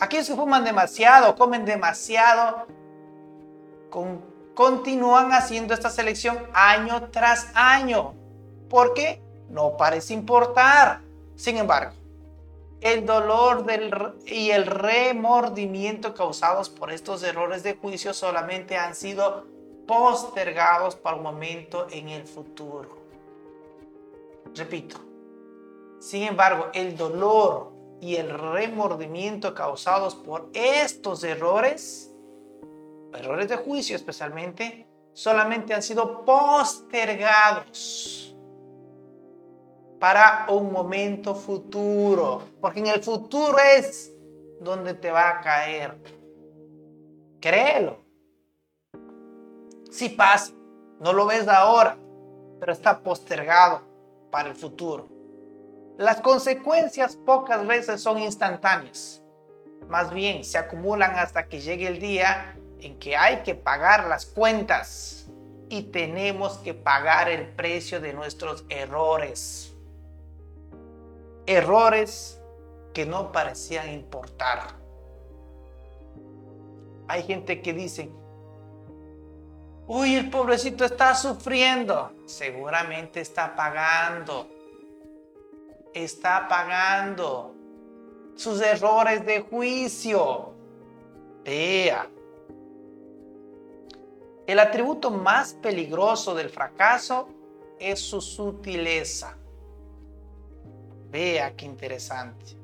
Aquellos 0.00 0.28
que 0.28 0.34
fuman 0.34 0.64
demasiado, 0.64 1.36
comen 1.36 1.64
demasiado, 1.64 2.66
con 3.90 4.34
continúan 4.54 5.32
haciendo 5.32 5.74
esta 5.74 5.90
selección 5.90 6.38
año 6.54 7.08
tras 7.10 7.48
año. 7.54 8.14
porque 8.70 9.20
No 9.50 9.76
parece 9.76 10.14
importar. 10.14 11.02
Sin 11.36 11.58
embargo, 11.58 11.92
el 12.80 13.04
dolor 13.06 13.64
y 14.26 14.50
el 14.50 14.66
remordimiento 14.66 16.14
causados 16.14 16.70
por 16.70 16.90
estos 16.90 17.22
errores 17.22 17.62
de 17.62 17.74
juicio 17.74 18.14
solamente 18.14 18.76
han 18.76 18.94
sido 18.94 19.44
postergados 19.86 20.96
para 20.96 21.16
un 21.16 21.22
momento 21.22 21.86
en 21.90 22.08
el 22.08 22.26
futuro. 22.26 23.04
Repito, 24.54 24.96
sin 25.98 26.24
embargo, 26.24 26.68
el 26.74 26.96
dolor 26.96 27.72
y 28.00 28.16
el 28.16 28.30
remordimiento 28.30 29.54
causados 29.54 30.14
por 30.14 30.50
estos 30.52 31.24
errores 31.24 32.14
errores 33.14 33.48
de 33.48 33.56
juicio 33.56 33.96
especialmente, 33.96 34.86
solamente 35.12 35.74
han 35.74 35.82
sido 35.82 36.24
postergados 36.24 38.36
para 39.98 40.46
un 40.50 40.72
momento 40.72 41.34
futuro, 41.34 42.42
porque 42.60 42.78
en 42.80 42.88
el 42.88 43.02
futuro 43.02 43.56
es 43.58 44.12
donde 44.60 44.92
te 44.94 45.10
va 45.10 45.30
a 45.30 45.40
caer. 45.40 45.96
Créelo. 47.40 48.03
Si 49.94 50.08
pasa, 50.08 50.52
no 50.98 51.12
lo 51.12 51.24
ves 51.24 51.46
ahora, 51.46 51.96
pero 52.58 52.72
está 52.72 52.98
postergado 52.98 53.82
para 54.32 54.48
el 54.48 54.56
futuro. 54.56 55.06
Las 55.96 56.20
consecuencias 56.20 57.14
pocas 57.14 57.64
veces 57.64 58.02
son 58.02 58.18
instantáneas. 58.18 59.22
Más 59.88 60.12
bien 60.12 60.42
se 60.42 60.58
acumulan 60.58 61.16
hasta 61.16 61.46
que 61.46 61.60
llegue 61.60 61.86
el 61.86 62.00
día 62.00 62.58
en 62.80 62.98
que 62.98 63.16
hay 63.16 63.44
que 63.44 63.54
pagar 63.54 64.08
las 64.08 64.26
cuentas 64.26 65.28
y 65.68 65.84
tenemos 65.84 66.58
que 66.58 66.74
pagar 66.74 67.28
el 67.28 67.46
precio 67.50 68.00
de 68.00 68.14
nuestros 68.14 68.64
errores. 68.70 69.76
Errores 71.46 72.40
que 72.92 73.06
no 73.06 73.30
parecían 73.30 73.92
importar. 73.92 74.74
Hay 77.06 77.22
gente 77.22 77.62
que 77.62 77.72
dice, 77.72 78.10
uy, 79.86 80.14
el 80.14 80.30
pobrecito 80.30 80.84
está 80.84 81.14
sufriendo. 81.14 82.12
Seguramente 82.26 83.20
está 83.20 83.54
pagando. 83.54 84.48
Está 85.92 86.48
pagando 86.48 87.54
sus 88.36 88.60
errores 88.60 89.24
de 89.24 89.40
juicio. 89.40 90.52
Vea. 91.44 92.08
El 94.46 94.58
atributo 94.58 95.10
más 95.10 95.54
peligroso 95.54 96.34
del 96.34 96.50
fracaso 96.50 97.28
es 97.78 98.00
su 98.00 98.20
sutileza. 98.20 99.36
Vea 101.10 101.54
qué 101.56 101.64
interesante. 101.64 102.56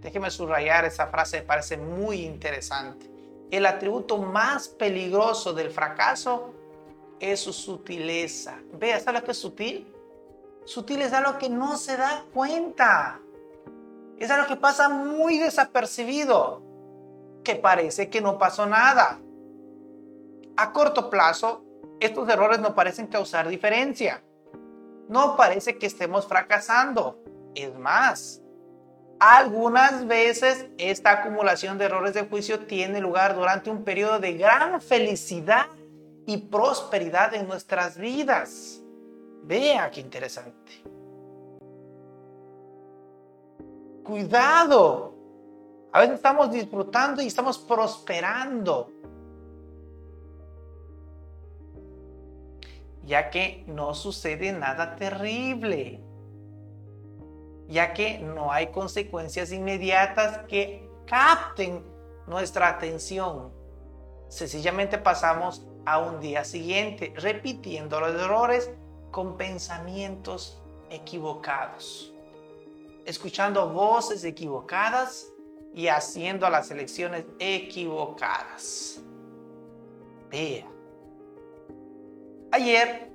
Déjeme 0.00 0.30
subrayar 0.30 0.84
esa 0.84 1.06
frase, 1.08 1.40
me 1.40 1.46
parece 1.46 1.76
muy 1.76 2.22
interesante. 2.24 3.11
El 3.52 3.66
atributo 3.66 4.16
más 4.16 4.66
peligroso 4.66 5.52
del 5.52 5.70
fracaso 5.70 6.54
es 7.20 7.38
su 7.38 7.52
sutileza. 7.52 8.56
Vea, 8.72 8.98
¿sabes 8.98 9.20
lo 9.20 9.26
que 9.26 9.32
es 9.32 9.38
sutil? 9.38 9.94
Sutil 10.64 11.02
es 11.02 11.12
algo 11.12 11.38
que 11.38 11.50
no 11.50 11.76
se 11.76 11.98
da 11.98 12.24
cuenta. 12.32 13.20
Es 14.18 14.30
algo 14.30 14.46
que 14.48 14.56
pasa 14.56 14.88
muy 14.88 15.38
desapercibido, 15.38 16.62
que 17.44 17.56
parece 17.56 18.08
que 18.08 18.22
no 18.22 18.38
pasó 18.38 18.64
nada. 18.64 19.20
A 20.56 20.72
corto 20.72 21.10
plazo, 21.10 21.62
estos 22.00 22.26
errores 22.30 22.58
no 22.58 22.74
parecen 22.74 23.06
causar 23.06 23.48
diferencia. 23.48 24.24
No 25.10 25.36
parece 25.36 25.76
que 25.76 25.86
estemos 25.86 26.26
fracasando. 26.26 27.22
Es 27.54 27.78
más, 27.78 28.41
algunas 29.24 30.04
veces 30.08 30.66
esta 30.78 31.12
acumulación 31.12 31.78
de 31.78 31.84
errores 31.84 32.12
de 32.12 32.24
juicio 32.24 32.66
tiene 32.66 33.00
lugar 33.00 33.36
durante 33.36 33.70
un 33.70 33.84
periodo 33.84 34.18
de 34.18 34.32
gran 34.32 34.80
felicidad 34.80 35.66
y 36.26 36.38
prosperidad 36.38 37.32
en 37.32 37.46
nuestras 37.46 37.96
vidas. 37.96 38.82
Vea 39.44 39.92
qué 39.92 40.00
interesante. 40.00 40.82
Cuidado. 44.02 45.14
A 45.92 46.00
veces 46.00 46.16
estamos 46.16 46.50
disfrutando 46.50 47.22
y 47.22 47.28
estamos 47.28 47.58
prosperando. 47.58 48.90
Ya 53.04 53.30
que 53.30 53.62
no 53.68 53.94
sucede 53.94 54.52
nada 54.52 54.96
terrible. 54.96 56.00
Ya 57.68 57.94
que 57.94 58.18
no 58.18 58.52
hay 58.52 58.68
consecuencias 58.68 59.52
inmediatas 59.52 60.38
que 60.48 60.88
capten 61.06 61.84
nuestra 62.26 62.68
atención. 62.68 63.52
Sencillamente 64.28 64.98
pasamos 64.98 65.66
a 65.84 65.98
un 65.98 66.20
día 66.20 66.44
siguiente 66.44 67.12
repitiendo 67.16 68.00
los 68.00 68.14
errores 68.14 68.70
con 69.10 69.36
pensamientos 69.36 70.62
equivocados, 70.90 72.12
escuchando 73.04 73.68
voces 73.70 74.24
equivocadas 74.24 75.28
y 75.74 75.88
haciendo 75.88 76.48
las 76.48 76.70
elecciones 76.70 77.24
equivocadas. 77.38 79.00
Vea. 80.30 80.66
Ayer 82.52 83.11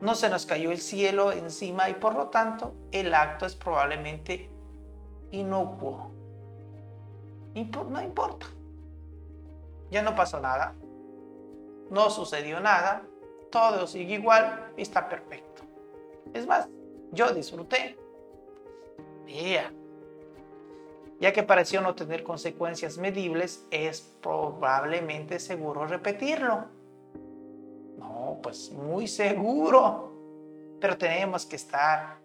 no 0.00 0.14
se 0.14 0.28
nos 0.28 0.46
cayó 0.46 0.70
el 0.70 0.78
cielo 0.78 1.32
encima 1.32 1.88
y 1.88 1.94
por 1.94 2.14
lo 2.14 2.28
tanto 2.28 2.74
el 2.92 3.14
acto 3.14 3.46
es 3.46 3.54
probablemente 3.54 4.50
inocuo. 5.30 6.10
No 7.88 8.02
importa. 8.02 8.46
Ya 9.90 10.02
no 10.02 10.14
pasó 10.14 10.40
nada. 10.40 10.74
No 11.90 12.10
sucedió 12.10 12.60
nada 12.60 13.04
todo 13.54 13.86
sigue 13.86 14.14
igual 14.14 14.72
y 14.76 14.82
está 14.82 15.08
perfecto. 15.08 15.62
Es 16.32 16.44
más, 16.44 16.68
yo 17.12 17.32
disfruté. 17.32 17.96
Vea. 19.24 19.72
Ya 21.20 21.32
que 21.32 21.44
pareció 21.44 21.80
no 21.80 21.94
tener 21.94 22.24
consecuencias 22.24 22.98
medibles, 22.98 23.64
es 23.70 24.00
probablemente 24.20 25.38
seguro 25.38 25.86
repetirlo. 25.86 26.64
No, 27.98 28.38
pues 28.42 28.70
muy 28.72 29.06
seguro. 29.08 30.12
Pero 30.80 30.98
tenemos 30.98 31.46
que 31.46 31.56
estar 31.56 32.18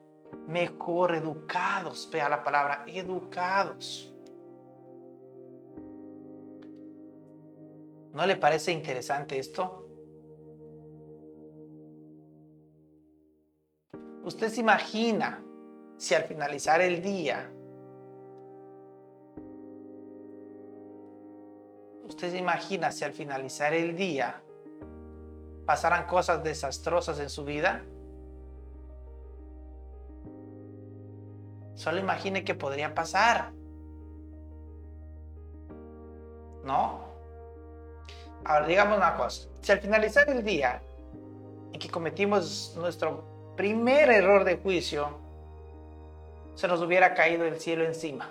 mejor 0.48 1.16
educados. 1.16 2.10
Vea 2.12 2.30
la 2.30 2.44
palabra 2.44 2.84
educados. 2.88 4.14
¿No 8.14 8.26
le 8.26 8.36
parece 8.36 8.72
interesante 8.72 9.38
esto? 9.38 9.86
Usted 14.24 14.50
se 14.50 14.62
imagina 14.62 15.44
si 15.98 16.16
al 16.16 16.24
finalizar 16.24 16.82
el 16.82 17.02
día, 17.02 17.52
usted 22.08 22.32
se 22.32 22.38
imagina 22.38 22.92
si 22.92 23.06
al 23.06 23.14
finalizar 23.14 23.74
el 23.74 23.96
día 23.96 24.42
pasaran 25.70 26.08
cosas 26.08 26.44
desastrosas 26.44 27.20
en 27.20 27.30
su 27.30 27.46
vida. 27.46 27.84
Solo 31.76 32.00
imagine 32.00 32.44
qué 32.44 32.56
podría 32.56 32.96
pasar. 32.96 33.52
¿No? 36.64 37.02
Ahora, 38.44 38.66
digamos 38.66 38.98
una 38.98 39.16
cosa. 39.16 39.48
Si 39.62 39.72
al 39.72 39.80
finalizar 39.80 40.28
el 40.28 40.44
día 40.44 40.82
en 41.72 41.80
que 41.80 41.88
cometimos 41.88 42.74
nuestro 42.76 43.54
primer 43.56 44.10
error 44.10 44.46
de 44.46 44.58
juicio, 44.58 45.20
se 46.56 46.68
nos 46.68 46.82
hubiera 46.82 47.14
caído 47.14 47.46
el 47.46 47.60
cielo 47.60 47.86
encima. 47.86 48.28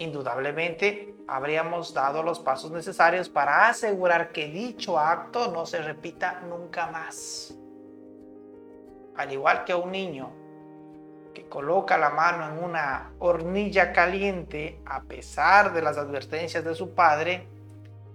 Indudablemente 0.00 1.14
habríamos 1.28 1.92
dado 1.92 2.22
los 2.22 2.40
pasos 2.40 2.70
necesarios 2.70 3.28
para 3.28 3.68
asegurar 3.68 4.32
que 4.32 4.46
dicho 4.46 4.98
acto 4.98 5.52
no 5.52 5.66
se 5.66 5.82
repita 5.82 6.40
nunca 6.48 6.86
más. 6.86 7.54
Al 9.18 9.30
igual 9.30 9.64
que 9.64 9.74
un 9.74 9.92
niño 9.92 10.30
que 11.34 11.46
coloca 11.50 11.98
la 11.98 12.08
mano 12.08 12.48
en 12.48 12.64
una 12.64 13.12
hornilla 13.18 13.92
caliente 13.92 14.80
a 14.86 15.02
pesar 15.02 15.74
de 15.74 15.82
las 15.82 15.98
advertencias 15.98 16.64
de 16.64 16.74
su 16.74 16.94
padre, 16.94 17.46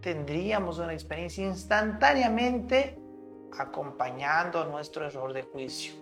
tendríamos 0.02 0.80
una 0.80 0.93
experiencia 0.93 1.45
instantáneamente 1.45 2.98
acompañando 3.60 4.65
nuestro 4.65 5.06
error 5.06 5.34
de 5.34 5.43
juicio. 5.43 5.93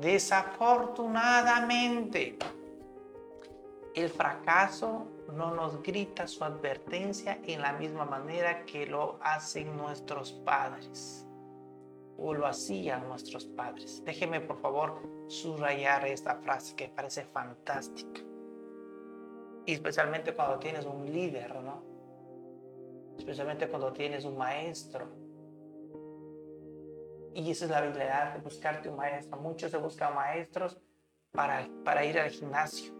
Desafortunadamente, 0.00 2.38
el 3.98 4.10
fracaso 4.10 5.06
no 5.34 5.54
nos 5.54 5.82
grita 5.82 6.26
su 6.26 6.44
advertencia 6.44 7.40
en 7.44 7.62
la 7.62 7.72
misma 7.72 8.04
manera 8.04 8.64
que 8.64 8.86
lo 8.86 9.18
hacen 9.22 9.76
nuestros 9.76 10.32
padres 10.32 11.26
o 12.16 12.34
lo 12.34 12.46
hacían 12.46 13.06
nuestros 13.08 13.46
padres. 13.46 14.02
Déjeme 14.04 14.40
por 14.40 14.60
favor 14.60 15.00
subrayar 15.28 16.06
esta 16.06 16.36
frase 16.36 16.74
que 16.74 16.88
parece 16.88 17.24
fantástica. 17.24 18.20
Y 19.66 19.72
especialmente 19.74 20.34
cuando 20.34 20.58
tienes 20.58 20.84
un 20.86 21.04
líder, 21.12 21.54
¿no? 21.62 21.82
Especialmente 23.18 23.68
cuando 23.68 23.92
tienes 23.92 24.24
un 24.24 24.38
maestro 24.38 25.08
y 27.34 27.52
esa 27.52 27.66
es 27.66 27.70
la 27.70 27.78
habilidad 27.78 28.34
de 28.34 28.40
buscarte 28.40 28.88
un 28.88 28.96
maestro. 28.96 29.38
Muchos 29.38 29.70
se 29.70 29.76
buscan 29.76 30.14
maestros 30.14 30.76
para, 31.30 31.68
para 31.84 32.04
ir 32.04 32.18
al 32.18 32.30
gimnasio, 32.30 32.92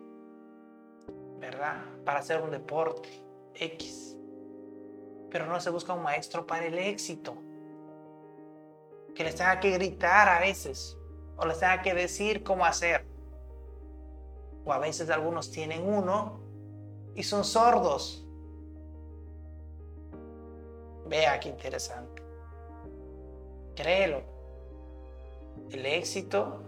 ¿verdad? 1.39 1.85
Para 2.05 2.21
hacer 2.21 2.41
un 2.41 2.51
deporte 2.51 3.09
X. 3.55 4.17
Pero 5.31 5.47
no 5.47 5.61
se 5.61 5.71
busca 5.71 5.93
un 5.93 6.03
maestro 6.03 6.47
para 6.47 6.67
el 6.67 6.79
éxito. 6.79 7.37
Que 9.15 9.25
les 9.25 9.35
tenga 9.35 9.61
que 9.61 9.71
gritar 9.71 10.29
a 10.29 10.41
veces. 10.41 10.97
O 11.37 11.47
les 11.47 11.59
tenga 11.59 11.83
que 11.83 11.95
decir 11.95 12.43
cómo 12.43 12.65
hacer. 12.65 13.05
O 14.65 14.73
a 14.73 14.79
veces 14.79 15.11
algunos 15.11 15.51
tienen 15.51 15.83
uno 15.89 16.41
y 17.15 17.23
son 17.23 17.45
sordos. 17.45 18.25
Vea 21.07 21.41
qué 21.41 21.49
interesante. 21.49 22.23
Créelo. 23.75 24.23
El 25.71 25.87
éxito 25.87 26.63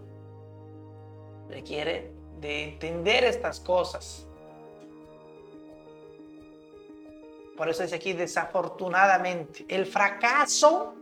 requiere 1.48 2.12
de 2.40 2.64
entender 2.64 3.24
estas 3.24 3.60
cosas. 3.60 4.26
Por 7.60 7.68
eso 7.68 7.82
dice 7.82 7.96
aquí, 7.96 8.14
desafortunadamente, 8.14 9.66
el 9.68 9.84
fracaso 9.84 10.94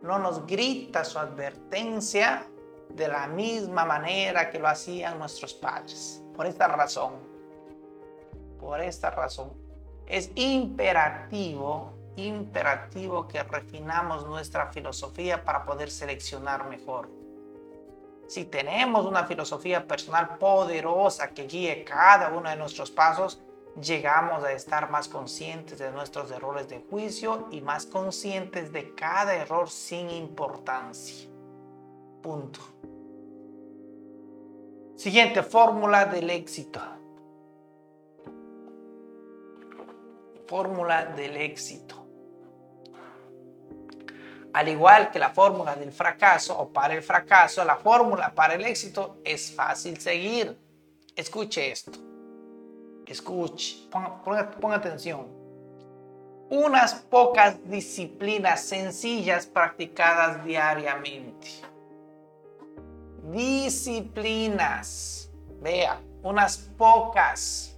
no 0.00 0.18
nos 0.18 0.46
grita 0.46 1.04
su 1.04 1.18
advertencia 1.18 2.46
de 2.88 3.08
la 3.08 3.26
misma 3.26 3.84
manera 3.84 4.48
que 4.48 4.58
lo 4.58 4.68
hacían 4.68 5.18
nuestros 5.18 5.52
padres. 5.52 6.22
Por 6.34 6.46
esta 6.46 6.66
razón, 6.68 7.12
por 8.58 8.80
esta 8.80 9.10
razón, 9.10 9.52
es 10.06 10.30
imperativo, 10.34 11.92
imperativo 12.16 13.28
que 13.28 13.42
refinamos 13.42 14.26
nuestra 14.26 14.72
filosofía 14.72 15.44
para 15.44 15.66
poder 15.66 15.90
seleccionar 15.90 16.66
mejor. 16.70 17.10
Si 18.28 18.46
tenemos 18.46 19.04
una 19.04 19.26
filosofía 19.26 19.86
personal 19.86 20.38
poderosa 20.38 21.28
que 21.34 21.46
guíe 21.46 21.84
cada 21.84 22.30
uno 22.30 22.48
de 22.48 22.56
nuestros 22.56 22.90
pasos, 22.90 23.42
llegamos 23.80 24.44
a 24.44 24.52
estar 24.52 24.90
más 24.90 25.08
conscientes 25.08 25.78
de 25.78 25.90
nuestros 25.90 26.30
errores 26.30 26.68
de 26.68 26.84
juicio 26.90 27.48
y 27.50 27.60
más 27.60 27.86
conscientes 27.86 28.72
de 28.72 28.94
cada 28.94 29.34
error 29.34 29.68
sin 29.70 30.10
importancia. 30.10 31.28
Punto. 32.22 32.60
Siguiente 34.96 35.42
fórmula 35.42 36.06
del 36.06 36.30
éxito. 36.30 36.80
Fórmula 40.46 41.04
del 41.04 41.36
éxito. 41.36 41.94
Al 44.54 44.68
igual 44.68 45.10
que 45.10 45.18
la 45.18 45.30
fórmula 45.30 45.76
del 45.76 45.92
fracaso 45.92 46.58
o 46.58 46.72
para 46.72 46.94
el 46.94 47.02
fracaso, 47.02 47.64
la 47.64 47.76
fórmula 47.76 48.34
para 48.34 48.54
el 48.54 48.64
éxito 48.64 49.18
es 49.22 49.52
fácil 49.52 50.00
seguir. 50.00 50.58
Escuche 51.14 51.70
esto. 51.70 52.07
Escuche, 53.08 53.88
ponga, 53.90 54.76
atención. 54.76 55.26
Unas 56.50 56.94
pocas 56.94 57.56
disciplinas 57.68 58.60
sencillas 58.60 59.46
practicadas 59.46 60.44
diariamente. 60.44 61.48
Disciplinas. 63.32 65.30
Vea, 65.60 66.00
unas 66.22 66.58
pocas, 66.76 67.76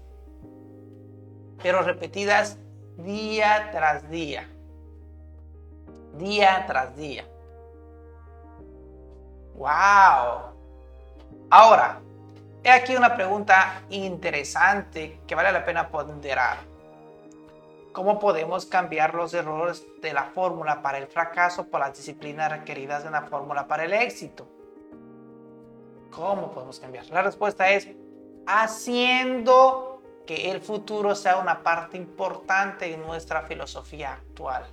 pero 1.63 1.83
repetidas 1.83 2.59
día 2.99 3.71
tras 3.71 4.11
día. 4.11 4.49
Día 6.19 6.65
tras 6.67 6.97
día. 6.97 7.25
¡Wow! 9.55 10.51
Ahora, 11.49 12.01
He 12.63 12.71
aquí 12.71 12.95
una 12.95 13.17
pregunta 13.17 13.85
interesante 13.89 15.21
que 15.27 15.35
vale 15.35 15.51
la 15.51 15.65
pena 15.65 15.89
ponderar. 15.89 16.59
¿Cómo 17.93 18.19
podemos 18.19 18.67
cambiar 18.67 19.15
los 19.15 19.33
errores 19.33 19.87
de 20.03 20.13
la 20.13 20.25
fórmula 20.25 20.83
para 20.83 20.99
el 20.99 21.07
fracaso 21.07 21.67
por 21.69 21.81
las 21.81 21.97
disciplinas 21.97 22.53
requeridas 22.53 23.05
en 23.07 23.13
la 23.13 23.23
fórmula 23.23 23.67
para 23.67 23.85
el 23.85 23.95
éxito? 23.95 24.47
¿Cómo 26.11 26.53
podemos 26.53 26.79
cambiar? 26.79 27.07
La 27.07 27.23
respuesta 27.23 27.71
es 27.71 27.89
haciendo 28.47 30.03
que 30.27 30.51
el 30.51 30.61
futuro 30.61 31.15
sea 31.15 31.39
una 31.39 31.63
parte 31.63 31.97
importante 31.97 32.93
en 32.93 33.01
nuestra 33.01 33.43
filosofía 33.43 34.13
actual. 34.13 34.65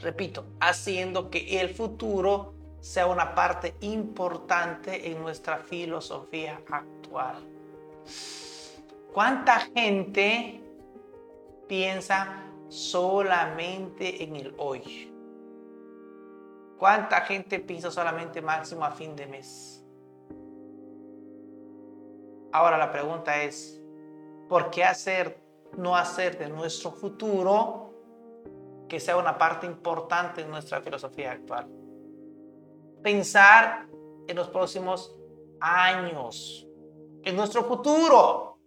Repito, 0.00 0.44
haciendo 0.60 1.30
que 1.30 1.60
el 1.60 1.70
futuro 1.70 2.54
sea 2.82 3.06
una 3.06 3.32
parte 3.32 3.76
importante 3.82 5.08
en 5.08 5.22
nuestra 5.22 5.58
filosofía 5.58 6.60
actual. 6.68 7.36
¿Cuánta 9.14 9.60
gente 9.60 10.60
piensa 11.68 12.42
solamente 12.68 14.24
en 14.24 14.34
el 14.34 14.54
hoy? 14.58 15.14
¿Cuánta 16.76 17.20
gente 17.20 17.60
piensa 17.60 17.92
solamente 17.92 18.42
máximo 18.42 18.84
a 18.84 18.90
fin 18.90 19.14
de 19.14 19.26
mes? 19.26 19.86
Ahora 22.50 22.76
la 22.76 22.90
pregunta 22.90 23.44
es, 23.44 23.80
¿por 24.48 24.70
qué 24.70 24.82
hacer, 24.82 25.40
no 25.76 25.94
hacer 25.94 26.36
de 26.36 26.48
nuestro 26.48 26.90
futuro 26.90 27.94
que 28.88 28.98
sea 28.98 29.16
una 29.16 29.38
parte 29.38 29.68
importante 29.68 30.40
en 30.40 30.50
nuestra 30.50 30.80
filosofía 30.80 31.30
actual? 31.30 31.81
Pensar 33.02 33.86
en 34.26 34.36
los 34.36 34.48
próximos 34.48 35.14
años, 35.60 36.66
en 37.24 37.36
nuestro 37.36 37.64
futuro. 37.64 38.58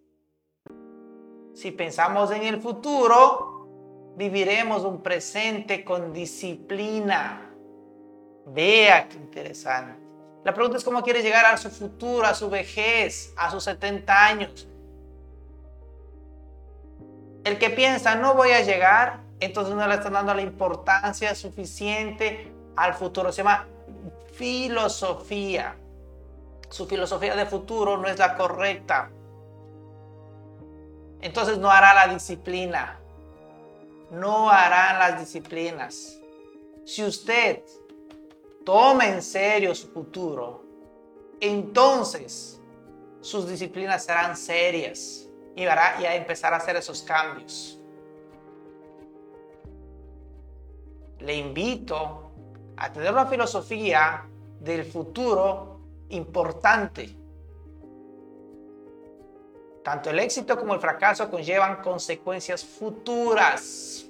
Si 1.54 1.72
pensamos 1.72 2.32
en 2.32 2.44
el 2.44 2.62
futuro, 2.62 4.14
viviremos 4.18 4.84
un 4.84 5.02
presente 5.02 5.84
con 5.84 6.14
disciplina. 6.14 7.52
Vea 8.48 9.08
qué 9.08 9.18
interesante. 9.18 10.06
La 10.44 10.54
pregunta 10.54 10.78
es 10.78 10.84
cómo 10.84 11.02
quiere 11.02 11.24
llegar 11.24 11.46
a 11.46 11.58
su 11.58 11.70
futuro, 11.70 12.28
a 12.28 12.36
su 12.36 12.50
vejez, 12.50 13.34
a 13.38 13.50
sus 13.50 13.64
70 13.64 14.26
años. 14.26 14.68
El 17.44 17.58
que 17.58 17.70
piensa 17.70 18.16
no 18.16 18.36
voy 18.36 18.52
a 18.52 18.62
llegar, 18.62 19.22
entonces 19.40 19.74
no 19.76 19.88
le 19.88 19.96
está 19.96 20.10
dando 20.10 20.34
la 20.34 20.42
importancia 20.42 21.34
suficiente 21.34 22.52
al 22.76 22.94
futuro. 22.94 23.32
Se 23.32 23.38
llama 23.38 23.68
filosofía. 24.36 25.78
Su 26.70 26.86
filosofía 26.86 27.36
de 27.36 27.46
futuro 27.46 27.98
no 27.98 28.08
es 28.08 28.20
la 28.20 28.36
correcta. 28.36 29.10
Entonces 31.22 31.58
no 31.58 31.70
hará 31.70 31.94
la 31.94 32.14
disciplina. 32.14 33.00
No 34.12 34.50
hará 34.50 34.98
las 35.00 35.20
disciplinas. 35.20 36.20
Si 36.86 37.04
usted 37.04 37.64
toma 38.66 39.08
en 39.08 39.22
serio 39.22 39.74
su 39.74 39.88
futuro, 39.88 40.64
entonces 41.40 42.60
sus 43.22 43.50
disciplinas 43.50 44.06
serán 44.06 44.38
serias 44.38 45.28
y 45.56 45.66
hará 45.66 45.98
a 45.98 46.16
empezar 46.16 46.54
a 46.54 46.58
hacer 46.58 46.76
esos 46.76 47.02
cambios. 47.02 47.80
Le 51.20 51.36
invito 51.38 52.25
a 52.78 52.92
tener 52.92 53.12
una 53.12 53.26
filosofía 53.26 54.26
del 54.60 54.84
futuro 54.86 55.80
importante. 56.10 57.16
Tanto 59.84 60.10
el 60.10 60.20
éxito 60.20 60.58
como 60.58 60.74
el 60.74 60.80
fracaso 60.80 61.30
conllevan 61.30 61.82
consecuencias 61.82 62.66
futuras. 62.66 64.06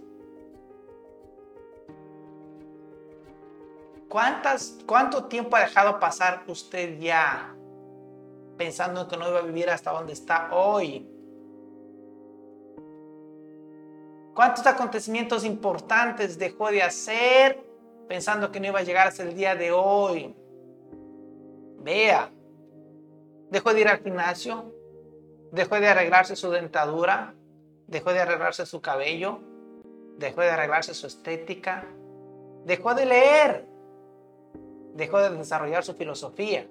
¿Cuántas, 4.07 4.78
¿Cuánto 4.86 5.26
tiempo 5.26 5.57
ha 5.57 5.61
dejado 5.61 5.99
pasar 5.99 6.43
usted 6.47 6.97
ya 6.99 7.53
pensando 8.57 9.07
que 9.07 9.18
no 9.18 9.28
iba 9.28 9.39
a 9.39 9.41
vivir 9.41 9.70
hasta 9.70 9.91
donde 9.91 10.13
está 10.13 10.53
hoy? 10.53 11.05
¿Cuántos 14.34 14.66
acontecimientos 14.66 15.43
importantes 15.43 16.38
dejó 16.38 16.70
de 16.70 16.84
hacer 16.84 17.74
pensando 18.07 18.51
que 18.51 18.59
no 18.59 18.67
iba 18.67 18.79
a 18.79 18.83
llegar 18.83 19.07
hasta 19.07 19.23
el 19.23 19.35
día 19.35 19.55
de 19.55 19.71
hoy. 19.71 20.35
Vea, 21.79 22.31
dejó 23.49 23.73
de 23.73 23.81
ir 23.81 23.87
al 23.87 23.99
gimnasio, 23.99 24.73
dejó 25.51 25.79
de 25.79 25.87
arreglarse 25.87 26.35
su 26.35 26.49
dentadura, 26.51 27.33
dejó 27.87 28.13
de 28.13 28.21
arreglarse 28.21 28.65
su 28.65 28.81
cabello, 28.81 29.39
dejó 30.17 30.41
de 30.41 30.49
arreglarse 30.49 30.93
su 30.93 31.07
estética, 31.07 31.85
dejó 32.65 32.95
de 32.95 33.05
leer, 33.05 33.65
dejó 34.93 35.19
de 35.19 35.29
desarrollar 35.31 35.83
su 35.83 35.93
filosofía, 35.93 36.67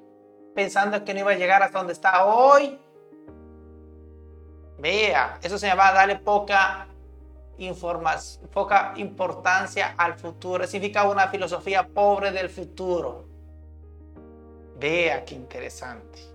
pensando 0.54 1.04
que 1.04 1.14
no 1.14 1.20
iba 1.20 1.32
a 1.32 1.36
llegar 1.36 1.62
hasta 1.62 1.78
donde 1.78 1.92
está 1.92 2.26
hoy. 2.26 2.78
Vea, 4.78 5.38
eso 5.42 5.58
se 5.58 5.66
llama 5.66 5.92
darle 5.92 6.16
poca 6.16 6.88
poca 8.52 8.94
importancia 8.96 9.94
al 9.96 10.14
futuro. 10.14 10.66
Significa 10.66 11.08
una 11.08 11.28
filosofía 11.28 11.86
pobre 11.86 12.30
del 12.30 12.48
futuro. 12.48 13.26
Vea 14.78 15.24
qué 15.24 15.34
interesante. 15.34 16.34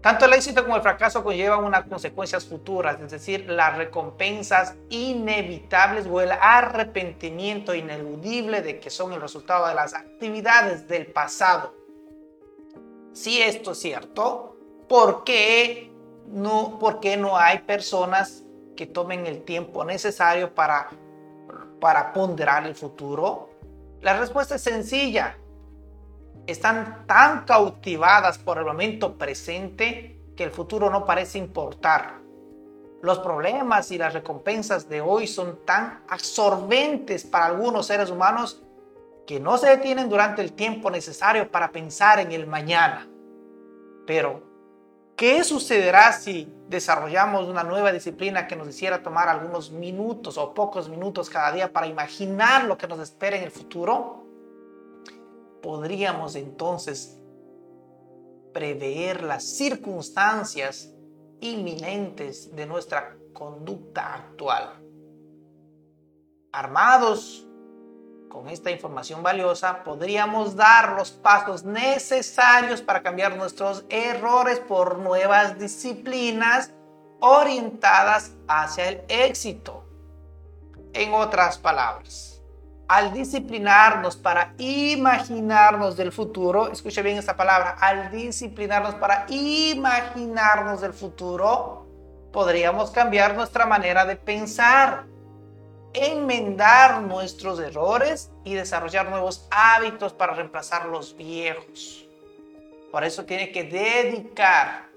Tanto 0.00 0.24
el 0.24 0.32
éxito 0.32 0.62
como 0.62 0.76
el 0.76 0.82
fracaso 0.82 1.22
conllevan 1.22 1.62
unas 1.62 1.84
consecuencias 1.84 2.46
futuras, 2.46 2.98
es 3.00 3.10
decir, 3.10 3.50
las 3.50 3.76
recompensas 3.76 4.74
inevitables 4.88 6.06
o 6.06 6.22
el 6.22 6.32
arrepentimiento 6.32 7.74
ineludible 7.74 8.62
de 8.62 8.80
que 8.80 8.88
son 8.88 9.12
el 9.12 9.20
resultado 9.20 9.66
de 9.68 9.74
las 9.74 9.92
actividades 9.92 10.88
del 10.88 11.06
pasado. 11.06 11.74
Si 13.12 13.42
esto 13.42 13.72
es 13.72 13.78
cierto, 13.78 14.56
¿por 14.88 15.22
qué 15.22 15.92
no, 16.28 16.78
por 16.78 17.00
qué 17.00 17.18
no 17.18 17.36
hay 17.36 17.58
personas 17.58 18.44
que 18.80 18.86
tomen 18.86 19.26
el 19.26 19.42
tiempo 19.42 19.84
necesario 19.84 20.54
para, 20.54 20.88
para 21.82 22.14
ponderar 22.14 22.66
el 22.66 22.74
futuro. 22.74 23.50
La 24.00 24.18
respuesta 24.18 24.54
es 24.54 24.62
sencilla. 24.62 25.36
Están 26.46 27.04
tan 27.06 27.44
cautivadas 27.44 28.38
por 28.38 28.56
el 28.56 28.64
momento 28.64 29.18
presente 29.18 30.22
que 30.34 30.44
el 30.44 30.50
futuro 30.50 30.88
no 30.88 31.04
parece 31.04 31.36
importar. 31.36 32.20
Los 33.02 33.18
problemas 33.18 33.90
y 33.90 33.98
las 33.98 34.14
recompensas 34.14 34.88
de 34.88 35.02
hoy 35.02 35.26
son 35.26 35.58
tan 35.66 36.02
absorbentes 36.08 37.26
para 37.26 37.44
algunos 37.44 37.84
seres 37.84 38.08
humanos 38.08 38.62
que 39.26 39.40
no 39.40 39.58
se 39.58 39.68
detienen 39.68 40.08
durante 40.08 40.40
el 40.40 40.54
tiempo 40.54 40.90
necesario 40.90 41.50
para 41.50 41.70
pensar 41.70 42.18
en 42.18 42.32
el 42.32 42.46
mañana. 42.46 43.06
Pero, 44.06 44.42
¿qué 45.20 45.44
sucederá 45.44 46.14
si 46.14 46.50
desarrollamos 46.70 47.46
una 47.46 47.62
nueva 47.62 47.92
disciplina 47.92 48.48
que 48.48 48.56
nos 48.56 48.68
hiciera 48.68 49.02
tomar 49.02 49.28
algunos 49.28 49.70
minutos 49.70 50.38
o 50.38 50.54
pocos 50.54 50.88
minutos 50.88 51.28
cada 51.28 51.52
día 51.52 51.70
para 51.70 51.86
imaginar 51.86 52.64
lo 52.64 52.78
que 52.78 52.88
nos 52.88 53.00
espera 53.00 53.36
en 53.36 53.42
el 53.42 53.50
futuro? 53.50 54.24
Podríamos 55.60 56.36
entonces 56.36 57.20
prever 58.54 59.22
las 59.22 59.44
circunstancias 59.44 60.94
inminentes 61.40 62.56
de 62.56 62.64
nuestra 62.64 63.14
conducta 63.34 64.14
actual. 64.14 64.72
Armados 66.50 67.46
con 68.30 68.48
esta 68.48 68.70
información 68.70 69.22
valiosa 69.22 69.82
podríamos 69.82 70.56
dar 70.56 70.92
los 70.92 71.10
pasos 71.10 71.64
necesarios 71.64 72.80
para 72.80 73.02
cambiar 73.02 73.36
nuestros 73.36 73.84
errores 73.90 74.60
por 74.60 74.98
nuevas 74.98 75.58
disciplinas 75.58 76.72
orientadas 77.18 78.32
hacia 78.48 78.88
el 78.88 79.02
éxito. 79.08 79.84
En 80.94 81.12
otras 81.12 81.58
palabras, 81.58 82.40
al 82.88 83.12
disciplinarnos 83.12 84.16
para 84.16 84.54
imaginarnos 84.58 85.96
del 85.96 86.10
futuro, 86.10 86.72
escuche 86.72 87.02
bien 87.02 87.18
esta 87.18 87.36
palabra, 87.36 87.76
al 87.80 88.10
disciplinarnos 88.10 88.94
para 88.94 89.26
imaginarnos 89.28 90.80
del 90.80 90.94
futuro, 90.94 91.86
podríamos 92.32 92.90
cambiar 92.90 93.34
nuestra 93.34 93.66
manera 93.66 94.04
de 94.04 94.16
pensar 94.16 95.09
enmendar 95.92 97.02
nuestros 97.02 97.58
errores 97.60 98.30
y 98.44 98.54
desarrollar 98.54 99.08
nuevos 99.10 99.46
hábitos 99.50 100.12
para 100.12 100.34
reemplazar 100.34 100.86
los 100.86 101.16
viejos. 101.16 102.06
Por 102.90 103.04
eso 103.04 103.24
tiene 103.24 103.52
que 103.52 103.64
dedicar 103.64 104.88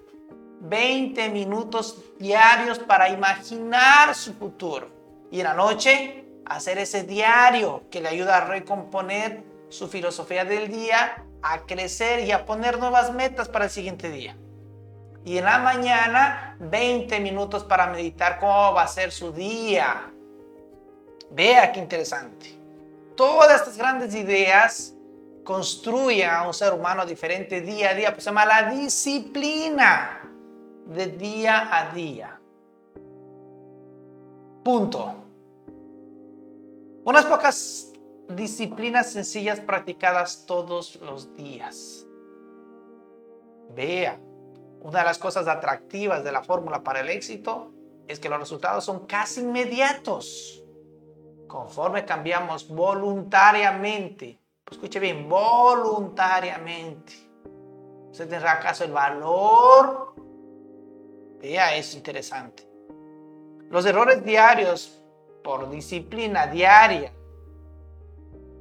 20 0.62 1.30
minutos 1.30 1.98
diarios 2.20 2.80
para 2.80 3.10
imaginar 3.10 4.16
su 4.16 4.34
futuro. 4.34 4.88
Y 5.32 5.40
en 5.40 5.46
la 5.46 5.54
noche, 5.54 6.26
hacer 6.46 6.78
ese 6.78 7.04
diario 7.04 7.84
que 7.92 8.02
le 8.02 8.10
ayuda 8.10 8.38
a 8.38 8.46
recomponer 8.46 9.44
su 9.70 9.88
filosofía 9.88 10.46
del 10.46 10.70
día, 10.70 11.24
a 11.42 11.66
crecer 11.66 12.22
y 12.26 12.32
a 12.32 12.46
poner 12.46 12.80
nuevas 12.80 13.12
metas 13.12 13.50
para 13.50 13.66
el 13.66 13.72
siguiente 13.72 14.10
día. 14.10 14.38
Y 15.26 15.38
en 15.38 15.46
la 15.46 15.60
mañana, 15.60 16.56
20 16.60 17.20
minutos 17.20 17.64
para 17.64 17.88
meditar 17.88 18.40
cómo 18.40 18.74
va 18.74 18.84
a 18.84 18.88
ser 18.88 19.12
su 19.12 19.32
día, 19.32 20.13
Vea 21.34 21.72
qué 21.72 21.80
interesante. 21.80 22.56
Todas 23.16 23.56
estas 23.56 23.76
grandes 23.76 24.14
ideas 24.14 24.94
construyen 25.44 26.30
a 26.30 26.46
un 26.46 26.54
ser 26.54 26.74
humano 26.74 27.06
diferente 27.06 27.62
día 27.62 27.90
a 27.90 27.94
día, 27.96 28.12
pues 28.12 28.24
se 28.24 28.30
llama 28.30 28.46
la 28.46 28.70
disciplina 28.70 30.22
de 30.86 31.08
día 31.08 31.76
a 31.76 31.94
día. 31.94 32.40
Punto. 34.64 35.16
Unas 37.04 37.26
pocas 37.26 37.92
disciplinas 38.30 39.12
sencillas 39.12 39.60
practicadas 39.60 40.46
todos 40.46 40.98
los 40.98 41.36
días. 41.36 42.06
Vea, 43.76 44.20
una 44.82 45.00
de 45.00 45.06
las 45.06 45.18
cosas 45.18 45.48
atractivas 45.48 46.24
de 46.24 46.32
la 46.32 46.44
fórmula 46.44 46.84
para 46.84 47.02
el 47.02 47.10
éxito 47.10 47.72
es 48.08 48.20
que 48.20 48.30
los 48.30 48.40
resultados 48.40 48.86
son 48.86 49.08
casi 49.08 49.42
inmediatos 49.42 50.63
conforme 51.48 52.06
cambiamos 52.06 52.68
voluntariamente, 52.68 54.40
escuche 54.70 55.00
bien, 55.00 55.30
voluntariamente, 55.30 57.14
usted 58.12 58.30
tendrá 58.30 58.54
acaso 58.54 58.84
el 58.84 58.92
valor. 58.92 60.14
Vea, 61.40 61.76
es 61.76 61.94
interesante. 61.96 62.68
Los 63.70 63.86
errores 63.86 64.24
diarios 64.24 65.02
por 65.44 65.70
disciplina 65.70 66.48
diaria 66.48 67.12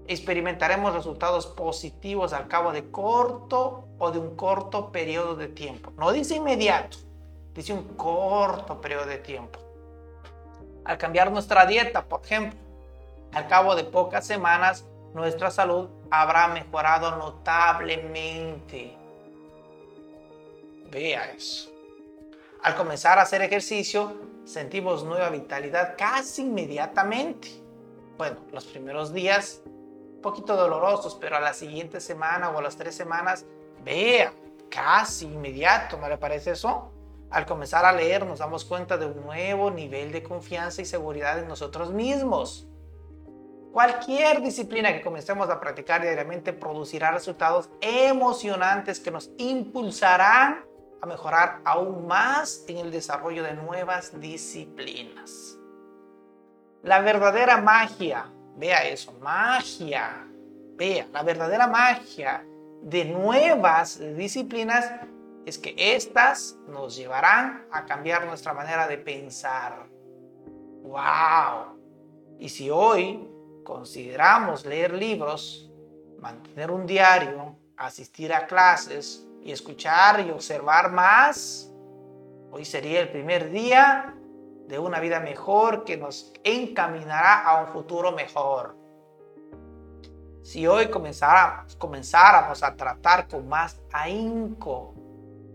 experimentaremos 0.08 0.94
resultados 0.94 1.46
positivos 1.46 2.32
al 2.32 2.48
cabo 2.48 2.72
de 2.72 2.90
corto 2.90 3.88
o 3.98 4.10
de 4.10 4.18
un 4.18 4.36
corto 4.36 4.90
periodo 4.90 5.36
de 5.36 5.48
tiempo. 5.48 5.92
No 5.96 6.12
dice 6.12 6.36
inmediato, 6.36 6.98
dice 7.54 7.72
un 7.72 7.94
corto 7.96 8.80
periodo 8.80 9.06
de 9.06 9.18
tiempo. 9.18 9.58
Al 10.84 10.98
cambiar 10.98 11.30
nuestra 11.30 11.64
dieta, 11.66 12.04
por 12.04 12.22
ejemplo, 12.24 12.58
al 13.32 13.48
cabo 13.48 13.74
de 13.74 13.84
pocas 13.84 14.26
semanas, 14.26 14.84
nuestra 15.14 15.50
salud 15.50 15.88
habrá 16.10 16.48
mejorado 16.48 17.16
notablemente. 17.16 18.96
Vea 20.90 21.30
eso. 21.32 21.70
Al 22.62 22.76
comenzar 22.76 23.18
a 23.18 23.22
hacer 23.22 23.42
ejercicio, 23.42 24.14
sentimos 24.44 25.04
nueva 25.04 25.30
vitalidad 25.30 25.94
casi 25.96 26.42
inmediatamente. 26.42 27.48
Bueno, 28.18 28.36
los 28.52 28.66
primeros 28.66 29.12
días, 29.12 29.62
un 29.66 30.20
poquito 30.22 30.54
dolorosos, 30.54 31.16
pero 31.20 31.36
a 31.36 31.40
la 31.40 31.54
siguiente 31.54 32.00
semana 32.00 32.50
o 32.50 32.58
a 32.58 32.62
las 32.62 32.76
tres 32.76 32.94
semanas, 32.94 33.46
vea, 33.84 34.32
casi 34.70 35.26
inmediato, 35.26 35.96
¿no 35.96 36.08
le 36.08 36.18
parece 36.18 36.52
eso? 36.52 36.92
Al 37.30 37.46
comenzar 37.46 37.84
a 37.86 37.92
leer 37.92 38.26
nos 38.26 38.40
damos 38.40 38.64
cuenta 38.64 38.98
de 38.98 39.06
un 39.06 39.22
nuevo 39.22 39.70
nivel 39.70 40.12
de 40.12 40.22
confianza 40.22 40.82
y 40.82 40.84
seguridad 40.84 41.38
en 41.38 41.48
nosotros 41.48 41.90
mismos. 41.90 42.68
Cualquier 43.72 44.42
disciplina 44.42 44.92
que 44.92 45.00
comencemos 45.00 45.48
a 45.48 45.58
practicar 45.58 46.02
diariamente 46.02 46.52
producirá 46.52 47.10
resultados 47.10 47.70
emocionantes 47.80 49.00
que 49.00 49.10
nos 49.10 49.30
impulsarán 49.38 50.62
a 51.00 51.06
mejorar 51.06 51.60
aún 51.64 52.06
más 52.06 52.64
en 52.68 52.76
el 52.76 52.90
desarrollo 52.90 53.42
de 53.42 53.54
nuevas 53.54 54.20
disciplinas. 54.20 55.58
La 56.82 57.00
verdadera 57.00 57.62
magia, 57.62 58.30
vea 58.56 58.86
eso, 58.86 59.12
magia, 59.22 60.26
vea, 60.76 61.08
la 61.10 61.22
verdadera 61.22 61.66
magia 61.66 62.44
de 62.82 63.06
nuevas 63.06 63.98
disciplinas 64.16 64.92
es 65.46 65.58
que 65.58 65.74
éstas 65.78 66.58
nos 66.68 66.94
llevarán 66.94 67.66
a 67.72 67.86
cambiar 67.86 68.26
nuestra 68.26 68.52
manera 68.52 68.86
de 68.86 68.98
pensar. 68.98 69.86
¡Wow! 70.82 71.78
Y 72.38 72.50
si 72.50 72.68
hoy 72.68 73.31
consideramos 73.64 74.64
leer 74.66 74.92
libros, 74.92 75.70
mantener 76.18 76.70
un 76.70 76.86
diario, 76.86 77.56
asistir 77.76 78.32
a 78.32 78.46
clases 78.46 79.26
y 79.42 79.52
escuchar 79.52 80.20
y 80.20 80.30
observar 80.30 80.92
más, 80.92 81.70
hoy 82.50 82.64
sería 82.64 83.00
el 83.00 83.10
primer 83.10 83.50
día 83.50 84.14
de 84.68 84.78
una 84.78 85.00
vida 85.00 85.20
mejor 85.20 85.84
que 85.84 85.96
nos 85.96 86.32
encaminará 86.44 87.42
a 87.42 87.62
un 87.62 87.68
futuro 87.68 88.12
mejor. 88.12 88.76
Si 90.42 90.66
hoy 90.66 90.88
comenzáramos, 90.88 92.62
a 92.62 92.76
tratar 92.76 93.28
con 93.28 93.48
más 93.48 93.80
ahínco 93.92 94.94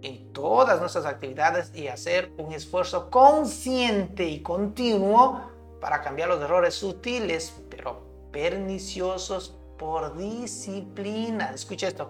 en 0.02 0.32
todas 0.32 0.80
nuestras 0.80 1.06
actividades 1.06 1.76
y 1.76 1.88
hacer 1.88 2.32
un 2.38 2.54
esfuerzo 2.54 3.10
consciente 3.10 4.26
y 4.26 4.42
continuo 4.42 5.42
para 5.82 6.02
cambiar 6.02 6.30
los 6.30 6.42
errores 6.42 6.76
sutiles 6.76 7.52
pero 7.78 8.02
perniciosos 8.32 9.56
por 9.78 10.18
disciplina. 10.18 11.52
Escucha 11.54 11.88
esto. 11.88 12.10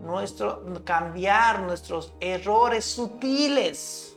Nuestro, 0.00 0.64
cambiar 0.84 1.60
nuestros 1.60 2.12
errores 2.18 2.84
sutiles, 2.84 4.16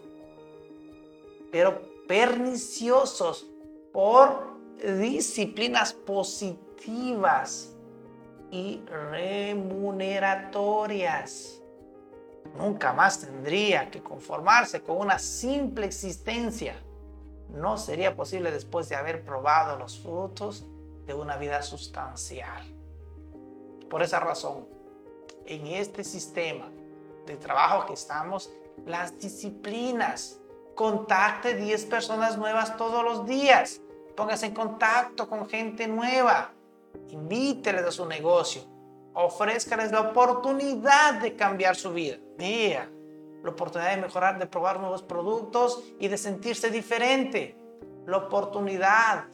pero 1.52 1.80
perniciosos 2.08 3.46
por 3.94 4.58
disciplinas 4.82 5.94
positivas 5.94 7.76
y 8.50 8.82
remuneratorias. 9.12 11.62
Nunca 12.58 12.92
más 12.94 13.20
tendría 13.20 13.92
que 13.92 14.02
conformarse 14.02 14.82
con 14.82 14.98
una 14.98 15.20
simple 15.20 15.86
existencia 15.86 16.82
no 17.50 17.78
sería 17.78 18.16
posible 18.16 18.52
después 18.52 18.90
de 18.90 18.96
haber 18.96 19.24
probado 19.24 19.78
los 19.78 20.00
frutos 20.00 20.66
de 21.08 21.14
una 21.14 21.38
vida 21.38 21.64
sustancial. 21.64 22.64
Por 23.90 24.04
esa 24.04 24.20
razón, 24.20 24.68
en 25.46 25.66
este 25.68 26.04
sistema 26.04 26.70
de 27.26 27.38
trabajo 27.38 27.88
que 27.88 27.94
estamos, 27.94 28.52
las 28.86 29.18
disciplinas, 29.18 30.40
contacte 30.76 31.56
10 31.56 31.86
personas 31.86 32.38
nuevas 32.38 32.78
todos 32.78 33.04
los 33.04 33.26
días, 33.26 33.82
póngase 34.16 34.48
en 34.48 34.54
contacto 34.54 35.28
con 35.30 35.48
gente 35.48 35.88
nueva, 35.88 36.52
invíteles 37.10 37.86
a 37.86 37.92
su 37.92 38.06
negocio, 38.06 38.62
ofrézcales 39.14 39.92
la 39.92 40.02
oportunidad 40.02 41.22
de 41.22 41.36
cambiar 41.36 41.76
su 41.76 41.94
vida. 41.94 42.18
Vea, 42.38 42.90
la 43.44 43.50
oportunidad 43.50 43.96
de 43.96 44.02
mejorar, 44.02 44.38
de 44.38 44.46
probar 44.46 44.80
nuevos 44.80 45.02
productos 45.02 45.84
y 46.00 46.08
de 46.08 46.18
sentirse 46.18 46.70
diferente. 46.70 47.58
La 48.06 48.18
oportunidad, 48.18 49.26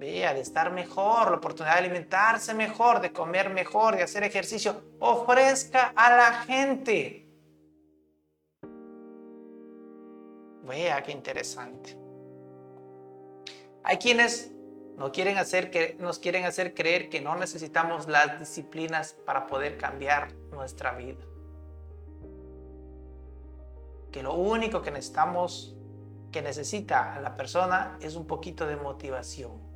vea, 0.00 0.32
de 0.32 0.40
estar 0.40 0.72
mejor, 0.72 1.30
la 1.30 1.36
oportunidad 1.36 1.74
de 1.74 1.80
alimentarse 1.80 2.54
mejor, 2.54 3.00
de 3.00 3.12
comer 3.12 3.50
mejor, 3.50 3.96
de 3.96 4.02
hacer 4.02 4.24
ejercicio. 4.24 4.82
Ofrezca 4.98 5.92
a 5.94 6.16
la 6.16 6.32
gente. 6.44 7.28
Vea 10.64 11.02
qué 11.02 11.12
interesante. 11.12 11.98
Hay 13.84 13.98
quienes 13.98 14.52
nos 14.96 15.10
quieren 15.10 15.36
hacer, 15.36 15.70
que, 15.70 15.96
nos 16.00 16.18
quieren 16.18 16.46
hacer 16.46 16.74
creer 16.74 17.10
que 17.10 17.20
no 17.20 17.36
necesitamos 17.36 18.08
las 18.08 18.40
disciplinas 18.40 19.12
para 19.26 19.46
poder 19.46 19.76
cambiar 19.76 20.32
nuestra 20.50 20.92
vida. 20.92 21.20
Que 24.10 24.22
lo 24.22 24.32
único 24.32 24.80
que 24.80 24.90
necesitamos, 24.90 25.76
que 26.32 26.40
necesita 26.40 27.20
la 27.20 27.36
persona 27.36 27.98
es 28.00 28.16
un 28.16 28.26
poquito 28.26 28.66
de 28.66 28.76
motivación. 28.76 29.69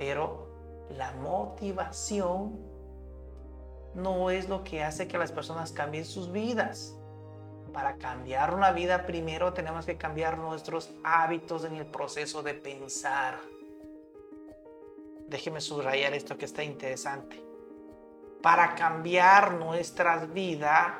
Pero 0.00 0.48
la 0.96 1.12
motivación 1.12 2.58
no 3.94 4.30
es 4.30 4.48
lo 4.48 4.64
que 4.64 4.82
hace 4.82 5.06
que 5.06 5.18
las 5.18 5.30
personas 5.30 5.72
cambien 5.72 6.06
sus 6.06 6.32
vidas. 6.32 6.96
Para 7.74 7.96
cambiar 7.96 8.54
una 8.54 8.72
vida 8.72 9.04
primero 9.04 9.52
tenemos 9.52 9.84
que 9.84 9.98
cambiar 9.98 10.38
nuestros 10.38 10.90
hábitos 11.04 11.64
en 11.64 11.76
el 11.76 11.84
proceso 11.84 12.42
de 12.42 12.54
pensar. 12.54 13.40
Déjeme 15.28 15.60
subrayar 15.60 16.14
esto 16.14 16.38
que 16.38 16.46
está 16.46 16.64
interesante. 16.64 17.44
Para 18.40 18.74
cambiar 18.74 19.52
nuestras 19.52 20.32
vidas, 20.32 20.94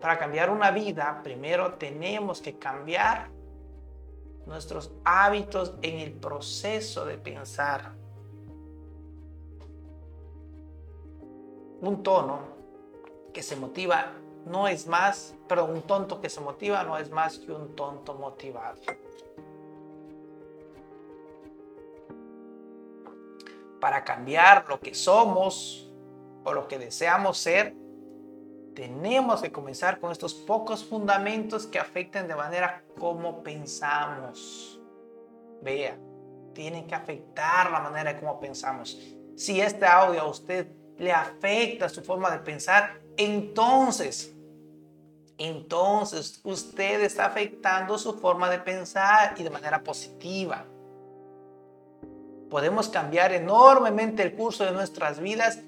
para 0.00 0.18
cambiar 0.18 0.48
una 0.48 0.70
vida, 0.70 1.20
primero 1.22 1.74
tenemos 1.74 2.40
que 2.40 2.58
cambiar 2.58 3.41
nuestros 4.46 4.92
hábitos 5.04 5.74
en 5.82 5.98
el 5.98 6.12
proceso 6.12 7.04
de 7.04 7.18
pensar. 7.18 7.92
Un 11.80 12.02
tono 12.02 12.40
que 13.32 13.42
se 13.42 13.56
motiva 13.56 14.12
no 14.46 14.68
es 14.68 14.86
más, 14.86 15.34
pero 15.48 15.64
un 15.64 15.82
tonto 15.82 16.20
que 16.20 16.28
se 16.28 16.40
motiva 16.40 16.82
no 16.84 16.98
es 16.98 17.10
más 17.10 17.38
que 17.38 17.52
un 17.52 17.74
tonto 17.74 18.14
motivado. 18.14 18.80
para 23.82 24.04
cambiar 24.04 24.64
lo 24.68 24.78
que 24.78 24.94
somos 24.94 25.90
o 26.44 26.52
lo 26.52 26.68
que 26.68 26.78
deseamos 26.78 27.36
ser, 27.36 27.74
tenemos 28.74 29.42
que 29.42 29.52
comenzar 29.52 30.00
con 30.00 30.12
estos 30.12 30.34
pocos 30.34 30.84
fundamentos 30.84 31.66
que 31.66 31.78
afecten 31.78 32.28
de 32.28 32.34
manera 32.34 32.84
como 32.98 33.42
pensamos. 33.42 34.80
Vea, 35.62 35.96
tienen 36.54 36.86
que 36.86 36.94
afectar 36.94 37.70
la 37.70 37.80
manera 37.80 38.14
de 38.14 38.20
cómo 38.20 38.40
pensamos. 38.40 38.98
Si 39.36 39.60
este 39.60 39.86
audio 39.86 40.20
a 40.22 40.28
usted 40.28 40.68
le 40.98 41.12
afecta 41.12 41.88
su 41.88 42.02
forma 42.02 42.30
de 42.30 42.38
pensar, 42.38 43.00
entonces, 43.16 44.34
entonces 45.38 46.40
usted 46.44 47.02
está 47.02 47.26
afectando 47.26 47.98
su 47.98 48.14
forma 48.14 48.48
de 48.50 48.58
pensar 48.58 49.34
y 49.38 49.42
de 49.42 49.50
manera 49.50 49.82
positiva 49.82 50.66
podemos 52.52 52.90
cambiar 52.90 53.32
enormemente 53.32 54.22
el 54.22 54.34
curso 54.34 54.66
de 54.66 54.72
nuestras 54.72 55.20
vidas 55.20 55.60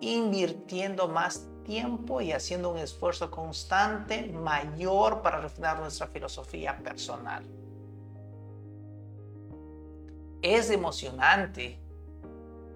invirtiendo 0.00 1.06
más 1.06 1.46
tiempo 1.64 2.20
y 2.20 2.32
haciendo 2.32 2.70
un 2.70 2.78
esfuerzo 2.78 3.30
constante 3.30 4.22
mayor 4.32 5.22
para 5.22 5.40
refinar 5.40 5.78
nuestra 5.78 6.06
filosofía 6.06 6.78
personal. 6.78 7.44
Es 10.42 10.70
emocionante, 10.70 11.78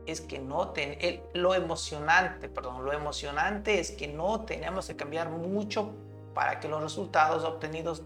es 0.06 0.20
que 0.20 0.38
no 0.38 0.72
lo 1.32 1.54
emocionante, 1.54 2.48
perdón, 2.48 2.84
lo 2.84 2.92
emocionante 2.92 3.80
es 3.80 3.90
que 3.90 4.08
no 4.08 4.44
tenemos 4.44 4.86
que 4.86 4.96
cambiar 4.96 5.30
mucho 5.30 5.92
para 6.34 6.60
que 6.60 6.68
los 6.68 6.82
resultados 6.82 7.44
obtenidos 7.44 8.02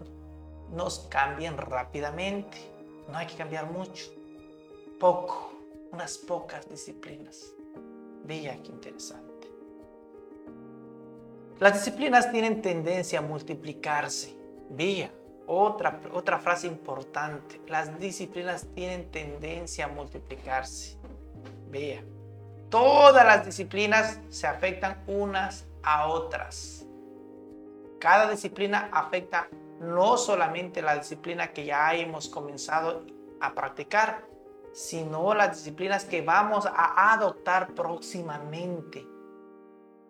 nos 0.71 0.99
cambien 1.09 1.57
rápidamente. 1.57 2.57
No 3.09 3.17
hay 3.17 3.27
que 3.27 3.35
cambiar 3.35 3.69
mucho 3.69 4.05
poco, 4.99 5.53
unas 5.91 6.17
pocas 6.17 6.69
disciplinas. 6.69 7.51
Vea 8.23 8.61
qué 8.61 8.69
interesante. 8.69 9.28
Las 11.59 11.73
disciplinas 11.73 12.31
tienen 12.31 12.61
tendencia 12.61 13.19
a 13.19 13.21
multiplicarse. 13.21 14.33
Vea, 14.69 15.11
otra, 15.45 15.99
otra 16.13 16.39
frase 16.39 16.67
importante. 16.67 17.59
Las 17.67 17.99
disciplinas 17.99 18.65
tienen 18.73 19.11
tendencia 19.11 19.85
a 19.85 19.87
multiplicarse. 19.89 20.97
Vea, 21.69 22.01
todas 22.69 23.25
las 23.25 23.45
disciplinas 23.45 24.21
se 24.29 24.47
afectan 24.47 25.03
unas 25.05 25.65
a 25.83 26.07
otras. 26.07 26.85
Cada 27.99 28.31
disciplina 28.31 28.89
afecta 28.93 29.49
no 29.81 30.15
solamente 30.15 30.81
la 30.81 30.95
disciplina 30.95 31.51
que 31.51 31.65
ya 31.65 31.93
hemos 31.93 32.29
comenzado 32.29 33.03
a 33.41 33.53
practicar, 33.53 34.23
sino 34.71 35.33
las 35.33 35.57
disciplinas 35.57 36.05
que 36.05 36.21
vamos 36.21 36.65
a 36.65 37.11
adoptar 37.11 37.73
próximamente. 37.75 39.18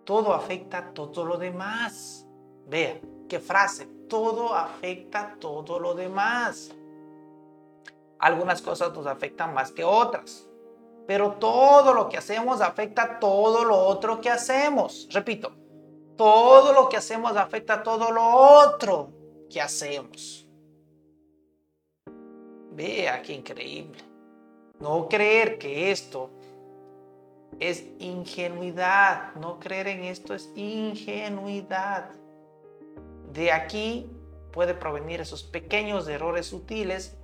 Todo 0.10 0.34
afecta 0.34 0.80
a 0.80 0.92
todo 0.92 1.24
lo 1.24 1.38
demás. 1.38 2.26
Vea, 2.66 3.00
qué 3.28 3.40
frase, 3.40 3.86
todo 4.10 4.56
afecta 4.56 5.20
a 5.20 5.36
todo 5.36 5.80
lo 5.80 5.94
demás. 5.94 6.72
Algunas 8.18 8.60
cosas 8.60 8.92
nos 8.92 9.06
afectan 9.06 9.54
más 9.54 9.72
que 9.72 9.84
otras, 9.84 10.50
pero 11.06 11.34
todo 11.34 11.94
lo 11.94 12.10
que 12.10 12.18
hacemos 12.18 12.60
afecta 12.60 13.20
todo 13.20 13.64
lo 13.64 13.78
otro 13.78 14.20
que 14.20 14.32
hacemos. 14.32 15.08
Repito, 15.12 15.52
todo 16.18 16.74
lo 16.74 16.90
que 16.90 16.98
hacemos 16.98 17.38
afecta 17.38 17.76
a 17.76 17.84
todo 17.84 18.10
lo 18.10 18.26
otro 18.34 19.12
que 19.48 19.62
hacemos. 19.62 20.50
Vea 22.72 23.22
qué 23.22 23.34
increíble. 23.34 24.04
No 24.80 25.08
creer 25.08 25.60
que 25.60 25.92
esto 25.92 26.32
es 27.60 27.84
ingenuidad. 28.00 29.34
No 29.36 29.60
creer 29.60 29.88
en 29.88 30.04
esto 30.04 30.34
es 30.34 30.52
ingenuidad. 30.56 32.12
De 33.34 33.52
aquí 33.52 34.10
puede 34.52 34.74
provenir 34.74 35.22
esos 35.22 35.44
pequeños 35.44 36.08
errores 36.08 36.48
sutiles. 36.48 37.16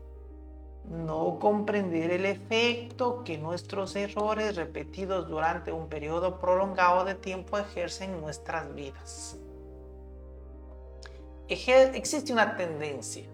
No 0.86 1.40
comprender 1.40 2.12
el 2.12 2.26
efecto 2.26 3.24
que 3.24 3.38
nuestros 3.38 3.96
errores 3.96 4.56
repetidos 4.56 5.28
durante 5.28 5.72
un 5.72 5.90
periodo 5.90 6.40
prolongado 6.40 7.06
de 7.06 7.16
tiempo 7.16 7.58
ejercen 7.58 8.14
en 8.14 8.22
nuestras 8.22 8.74
vidas. 8.76 9.38
Existe 11.48 12.34
una 12.34 12.56
tendencia 12.56 13.30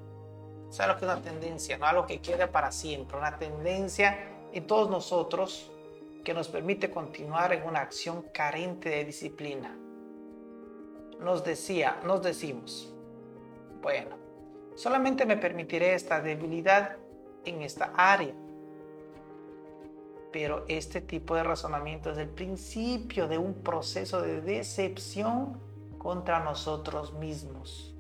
¿Sabes 0.72 0.94
lo 0.94 1.00
que 1.00 1.06
es 1.06 1.12
una 1.12 1.22
tendencia? 1.22 1.78
No 1.78 1.86
algo 1.86 2.06
que 2.06 2.22
quede 2.22 2.48
para 2.48 2.72
siempre, 2.72 3.18
una 3.18 3.38
tendencia 3.38 4.18
en 4.54 4.66
todos 4.66 4.90
nosotros 4.90 5.70
que 6.24 6.34
nos 6.34 6.48
permite 6.48 6.92
continuar 6.92 7.54
en 7.54 7.68
una 7.68 7.82
acción 7.82 8.24
carente 8.34 8.90
de 8.90 9.06
disciplina. 9.06 9.78
Nos 11.20 11.44
decía, 11.44 12.00
nos 12.06 12.22
decimos, 12.22 12.94
bueno, 13.82 14.16
solamente 14.76 15.26
me 15.26 15.38
permitiré 15.38 15.94
esta 15.94 16.22
debilidad 16.22 16.98
en 17.46 17.62
esta 17.62 17.94
área. 17.96 18.34
Pero 20.32 20.66
este 20.68 21.02
tipo 21.02 21.36
de 21.36 21.44
razonamiento 21.44 22.12
es 22.12 22.18
el 22.18 22.30
principio 22.30 23.28
de 23.28 23.38
un 23.38 23.56
proceso 23.56 24.22
de 24.22 24.42
decepción 24.42 25.60
contra 25.98 26.40
nosotros 26.40 27.14
mismos 27.14 27.92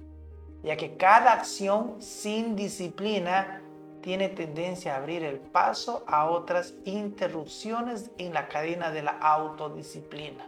ya 0.64 0.78
que 0.78 0.96
cada 0.96 1.34
acción 1.34 2.02
sin 2.02 2.56
disciplina 2.56 3.62
tiene 4.02 4.30
tendencia 4.30 4.94
a 4.94 4.98
abrir 4.98 5.24
el 5.24 5.40
paso 5.40 6.04
a 6.08 6.30
otras 6.30 6.74
interrupciones 6.86 8.12
en 8.18 8.34
la 8.34 8.48
cadena 8.48 8.92
de 8.92 9.04
la 9.04 9.12
autodisciplina. 9.12 10.48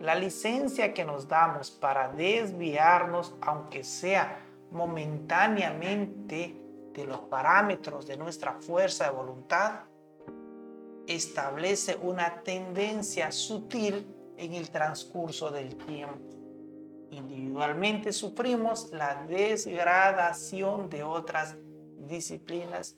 La 0.00 0.14
licencia 0.14 0.94
que 0.94 1.04
nos 1.04 1.26
damos 1.26 1.70
para 1.70 2.08
desviarnos, 2.08 3.34
aunque 3.40 3.82
sea 3.82 4.44
momentáneamente, 4.70 6.54
de 6.94 7.04
los 7.04 7.20
parámetros 7.20 8.06
de 8.08 8.16
nuestra 8.16 8.54
fuerza 8.54 9.04
de 9.04 9.10
voluntad, 9.10 9.82
establece 11.06 11.96
una 12.02 12.42
tendencia 12.42 13.30
sutil 13.30 14.06
en 14.36 14.54
el 14.54 14.70
transcurso 14.70 15.50
del 15.50 15.76
tiempo 15.76 16.38
individualmente 17.10 18.12
sufrimos 18.12 18.90
la 18.92 19.24
desgradación 19.26 20.88
de 20.90 21.02
otras 21.02 21.56
disciplinas 22.06 22.96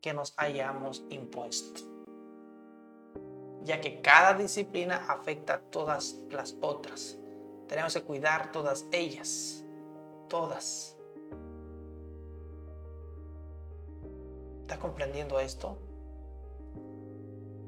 que 0.00 0.12
nos 0.12 0.34
hayamos 0.36 1.04
impuesto, 1.10 1.80
ya 3.62 3.80
que 3.80 4.00
cada 4.00 4.34
disciplina 4.34 5.06
afecta 5.08 5.54
a 5.54 5.60
todas 5.60 6.18
las 6.30 6.56
otras. 6.60 7.18
Tenemos 7.68 7.94
que 7.94 8.02
cuidar 8.02 8.52
todas 8.52 8.86
ellas, 8.92 9.64
todas. 10.28 10.96
¿Está 14.62 14.78
comprendiendo 14.78 15.38
esto? 15.38 15.78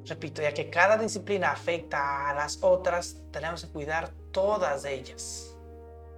Repito, 0.07 0.43
ya 0.43 0.53
que 0.53 0.69
cada 0.69 0.99
disciplina 0.99 1.51
afecta 1.53 2.29
a 2.29 2.35
las 2.35 2.63
otras, 2.63 3.23
tenemos 3.31 3.65
que 3.65 3.73
cuidar 3.73 4.11
todas 4.33 4.85
ellas. 4.85 5.54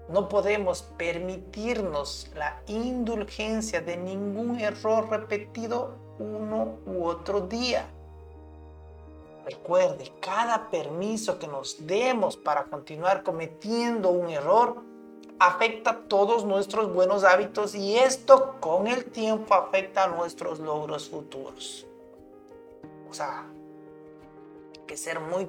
No 0.09 0.29
podemos 0.29 0.83
permitirnos 0.83 2.31
la 2.35 2.61
indulgencia 2.69 3.81
de 3.81 3.97
ningún 3.97 4.61
error 4.61 5.11
repetido 5.11 5.97
uno 6.19 6.79
u 6.87 7.05
otro 7.05 7.41
día. 7.41 7.87
Recuerde, 9.45 10.13
cada 10.21 10.71
permiso 10.71 11.39
que 11.39 11.47
nos 11.47 11.87
demos 11.87 12.37
para 12.37 12.65
continuar 12.65 13.23
cometiendo 13.23 14.11
un 14.11 14.31
error 14.31 14.83
afecta 15.39 16.01
todos 16.09 16.45
nuestros 16.45 16.93
buenos 16.93 17.25
hábitos 17.25 17.75
y 17.75 17.97
esto 17.97 18.57
con 18.61 18.87
el 18.87 19.05
tiempo 19.05 19.55
afecta 19.55 20.05
a 20.05 20.09
nuestros 20.09 20.59
logros 20.61 21.09
futuros. 21.09 21.87
O 23.11 23.15
sea, 23.15 23.47
que 24.87 24.97
ser 24.97 25.21
muy, 25.21 25.49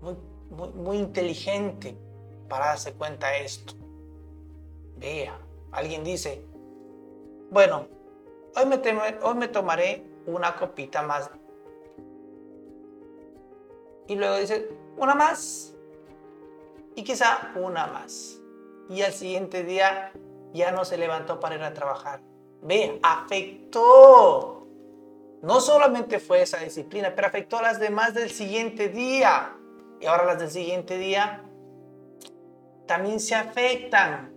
muy, 0.00 0.70
muy, 0.74 0.98
inteligente 0.98 1.96
para 2.48 2.66
darse 2.66 2.92
cuenta 2.94 3.28
de 3.28 3.44
esto. 3.44 3.74
Vea, 4.96 5.38
alguien 5.72 6.02
dice, 6.04 6.44
bueno, 7.50 7.86
hoy 8.56 8.66
me, 8.66 8.80
hoy 9.22 9.34
me 9.34 9.48
tomaré 9.48 10.04
una 10.26 10.56
copita 10.56 11.02
más. 11.02 11.30
Y 14.06 14.16
luego 14.16 14.36
dice, 14.36 14.68
una 14.96 15.14
más. 15.14 15.74
Y 16.94 17.04
quizá 17.04 17.52
una 17.56 17.86
más. 17.86 18.40
Y 18.88 19.02
al 19.02 19.12
siguiente 19.12 19.62
día 19.62 20.12
ya 20.52 20.72
no 20.72 20.84
se 20.84 20.96
levantó 20.96 21.38
para 21.38 21.56
ir 21.56 21.62
a 21.62 21.74
trabajar. 21.74 22.22
Vea, 22.62 22.94
afectó 23.02 24.58
no 25.42 25.60
solamente 25.60 26.18
fue 26.18 26.42
esa 26.42 26.58
disciplina, 26.58 27.12
pero 27.14 27.28
afectó 27.28 27.58
a 27.58 27.62
las 27.62 27.78
demás 27.78 28.14
del 28.14 28.30
siguiente 28.30 28.88
día. 28.88 29.54
Y 30.00 30.06
ahora 30.06 30.24
las 30.24 30.40
del 30.40 30.50
siguiente 30.50 30.98
día 30.98 31.44
también 32.88 33.20
se 33.20 33.36
afectan. 33.36 34.34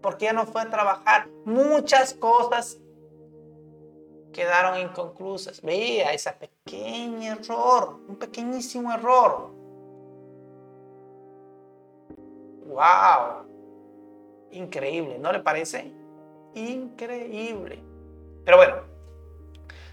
Porque 0.00 0.26
ya 0.26 0.32
no 0.32 0.46
fue 0.46 0.62
a 0.62 0.70
trabajar. 0.70 1.28
Muchas 1.44 2.14
cosas 2.14 2.78
quedaron 4.32 4.78
inconclusas. 4.78 5.62
Vea 5.62 6.12
ese 6.12 6.30
pequeño 6.32 7.32
error, 7.32 8.00
un 8.06 8.16
pequeñísimo 8.16 8.92
error. 8.92 9.50
¡Wow! 12.66 13.46
Increíble, 14.50 15.18
¿no 15.18 15.32
le 15.32 15.40
parece? 15.40 15.92
Increíble. 16.54 17.82
Pero 18.44 18.56
bueno, 18.58 18.76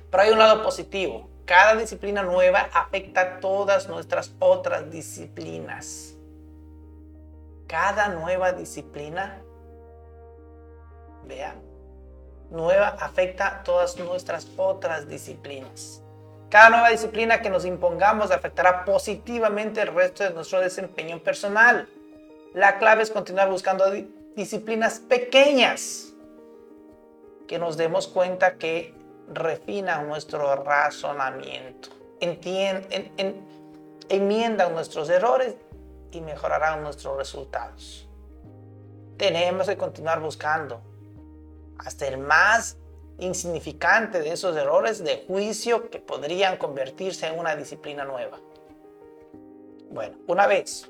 pero 0.09 0.23
hay 0.23 0.31
un 0.31 0.39
lado 0.39 0.61
positivo. 0.61 1.29
Cada 1.45 1.75
disciplina 1.75 2.21
nueva 2.21 2.69
afecta 2.73 3.21
a 3.21 3.39
todas 3.39 3.87
nuestras 3.87 4.35
otras 4.39 4.91
disciplinas. 4.91 6.17
Cada 7.71 8.09
nueva 8.09 8.51
disciplina, 8.51 9.41
vean, 11.23 11.55
nueva 12.49 12.89
afecta 12.99 13.63
todas 13.63 13.97
nuestras 13.97 14.45
otras 14.57 15.07
disciplinas. 15.07 16.03
Cada 16.49 16.69
nueva 16.69 16.89
disciplina 16.89 17.41
que 17.41 17.49
nos 17.49 17.63
impongamos 17.63 18.29
afectará 18.29 18.83
positivamente 18.83 19.79
el 19.79 19.95
resto 19.95 20.25
de 20.25 20.31
nuestro 20.31 20.59
desempeño 20.59 21.19
personal. 21.19 21.87
La 22.53 22.77
clave 22.77 23.03
es 23.03 23.09
continuar 23.09 23.49
buscando 23.49 23.85
disciplinas 24.35 24.99
pequeñas 24.99 26.11
que 27.47 27.57
nos 27.57 27.77
demos 27.77 28.09
cuenta 28.09 28.55
que 28.55 28.93
refinan 29.29 30.09
nuestro 30.09 30.61
razonamiento, 30.61 31.87
enmiendan 34.09 34.73
nuestros 34.73 35.09
errores 35.09 35.55
y 36.11 36.21
mejorarán 36.21 36.83
nuestros 36.83 37.17
resultados. 37.17 38.07
Tenemos 39.17 39.67
que 39.67 39.77
continuar 39.77 40.19
buscando 40.19 40.81
hasta 41.77 42.07
el 42.07 42.17
más 42.17 42.77
insignificante 43.19 44.19
de 44.19 44.33
esos 44.33 44.55
errores 44.55 45.03
de 45.03 45.25
juicio 45.27 45.89
que 45.89 45.99
podrían 45.99 46.57
convertirse 46.57 47.27
en 47.27 47.39
una 47.39 47.55
disciplina 47.55 48.03
nueva. 48.03 48.39
Bueno, 49.91 50.17
una 50.27 50.47
vez 50.47 50.89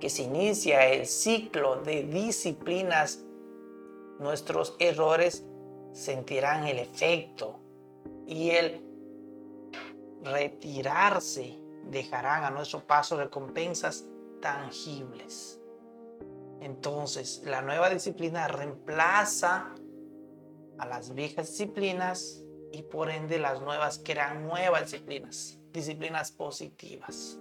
que 0.00 0.08
se 0.08 0.22
inicia 0.22 0.86
el 0.86 1.06
ciclo 1.06 1.76
de 1.76 2.04
disciplinas, 2.04 3.20
nuestros 4.18 4.76
errores 4.78 5.44
sentirán 5.92 6.66
el 6.66 6.78
efecto 6.78 7.60
y 8.26 8.50
el 8.50 8.80
retirarse 10.22 11.58
dejarán 11.90 12.44
a 12.44 12.50
nuestro 12.50 12.86
paso 12.86 13.16
recompensas 13.16 14.04
tangibles. 14.40 15.60
Entonces, 16.60 17.42
la 17.44 17.62
nueva 17.62 17.90
disciplina 17.90 18.48
reemplaza 18.48 19.74
a 20.78 20.86
las 20.86 21.14
viejas 21.14 21.48
disciplinas 21.48 22.42
y 22.72 22.82
por 22.82 23.10
ende 23.10 23.38
las 23.38 23.60
nuevas 23.60 24.00
crean 24.04 24.46
nuevas 24.46 24.90
disciplinas, 24.90 25.58
disciplinas 25.72 26.32
positivas. 26.32 27.38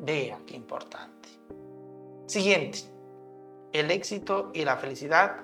Vea 0.00 0.40
qué 0.46 0.56
importante. 0.56 1.28
Siguiente, 2.26 2.78
el 3.72 3.90
éxito 3.90 4.50
y 4.52 4.64
la 4.64 4.76
felicidad 4.76 5.36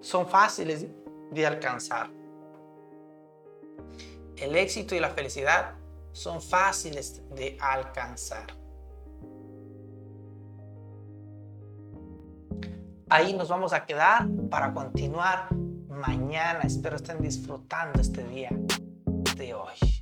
son 0.00 0.28
fáciles 0.28 0.86
de 1.30 1.46
alcanzar. 1.46 2.10
El 4.36 4.56
éxito 4.56 4.94
y 4.94 5.00
la 5.00 5.10
felicidad 5.10 5.74
son 6.14 6.40
fáciles 6.40 7.22
de 7.34 7.58
alcanzar. 7.60 8.46
Ahí 13.10 13.34
nos 13.34 13.48
vamos 13.48 13.72
a 13.72 13.84
quedar 13.84 14.26
para 14.48 14.72
continuar 14.72 15.52
mañana. 15.88 16.60
Espero 16.62 16.96
estén 16.96 17.20
disfrutando 17.20 18.00
este 18.00 18.24
día 18.24 18.50
de 19.36 19.54
hoy. 19.54 19.93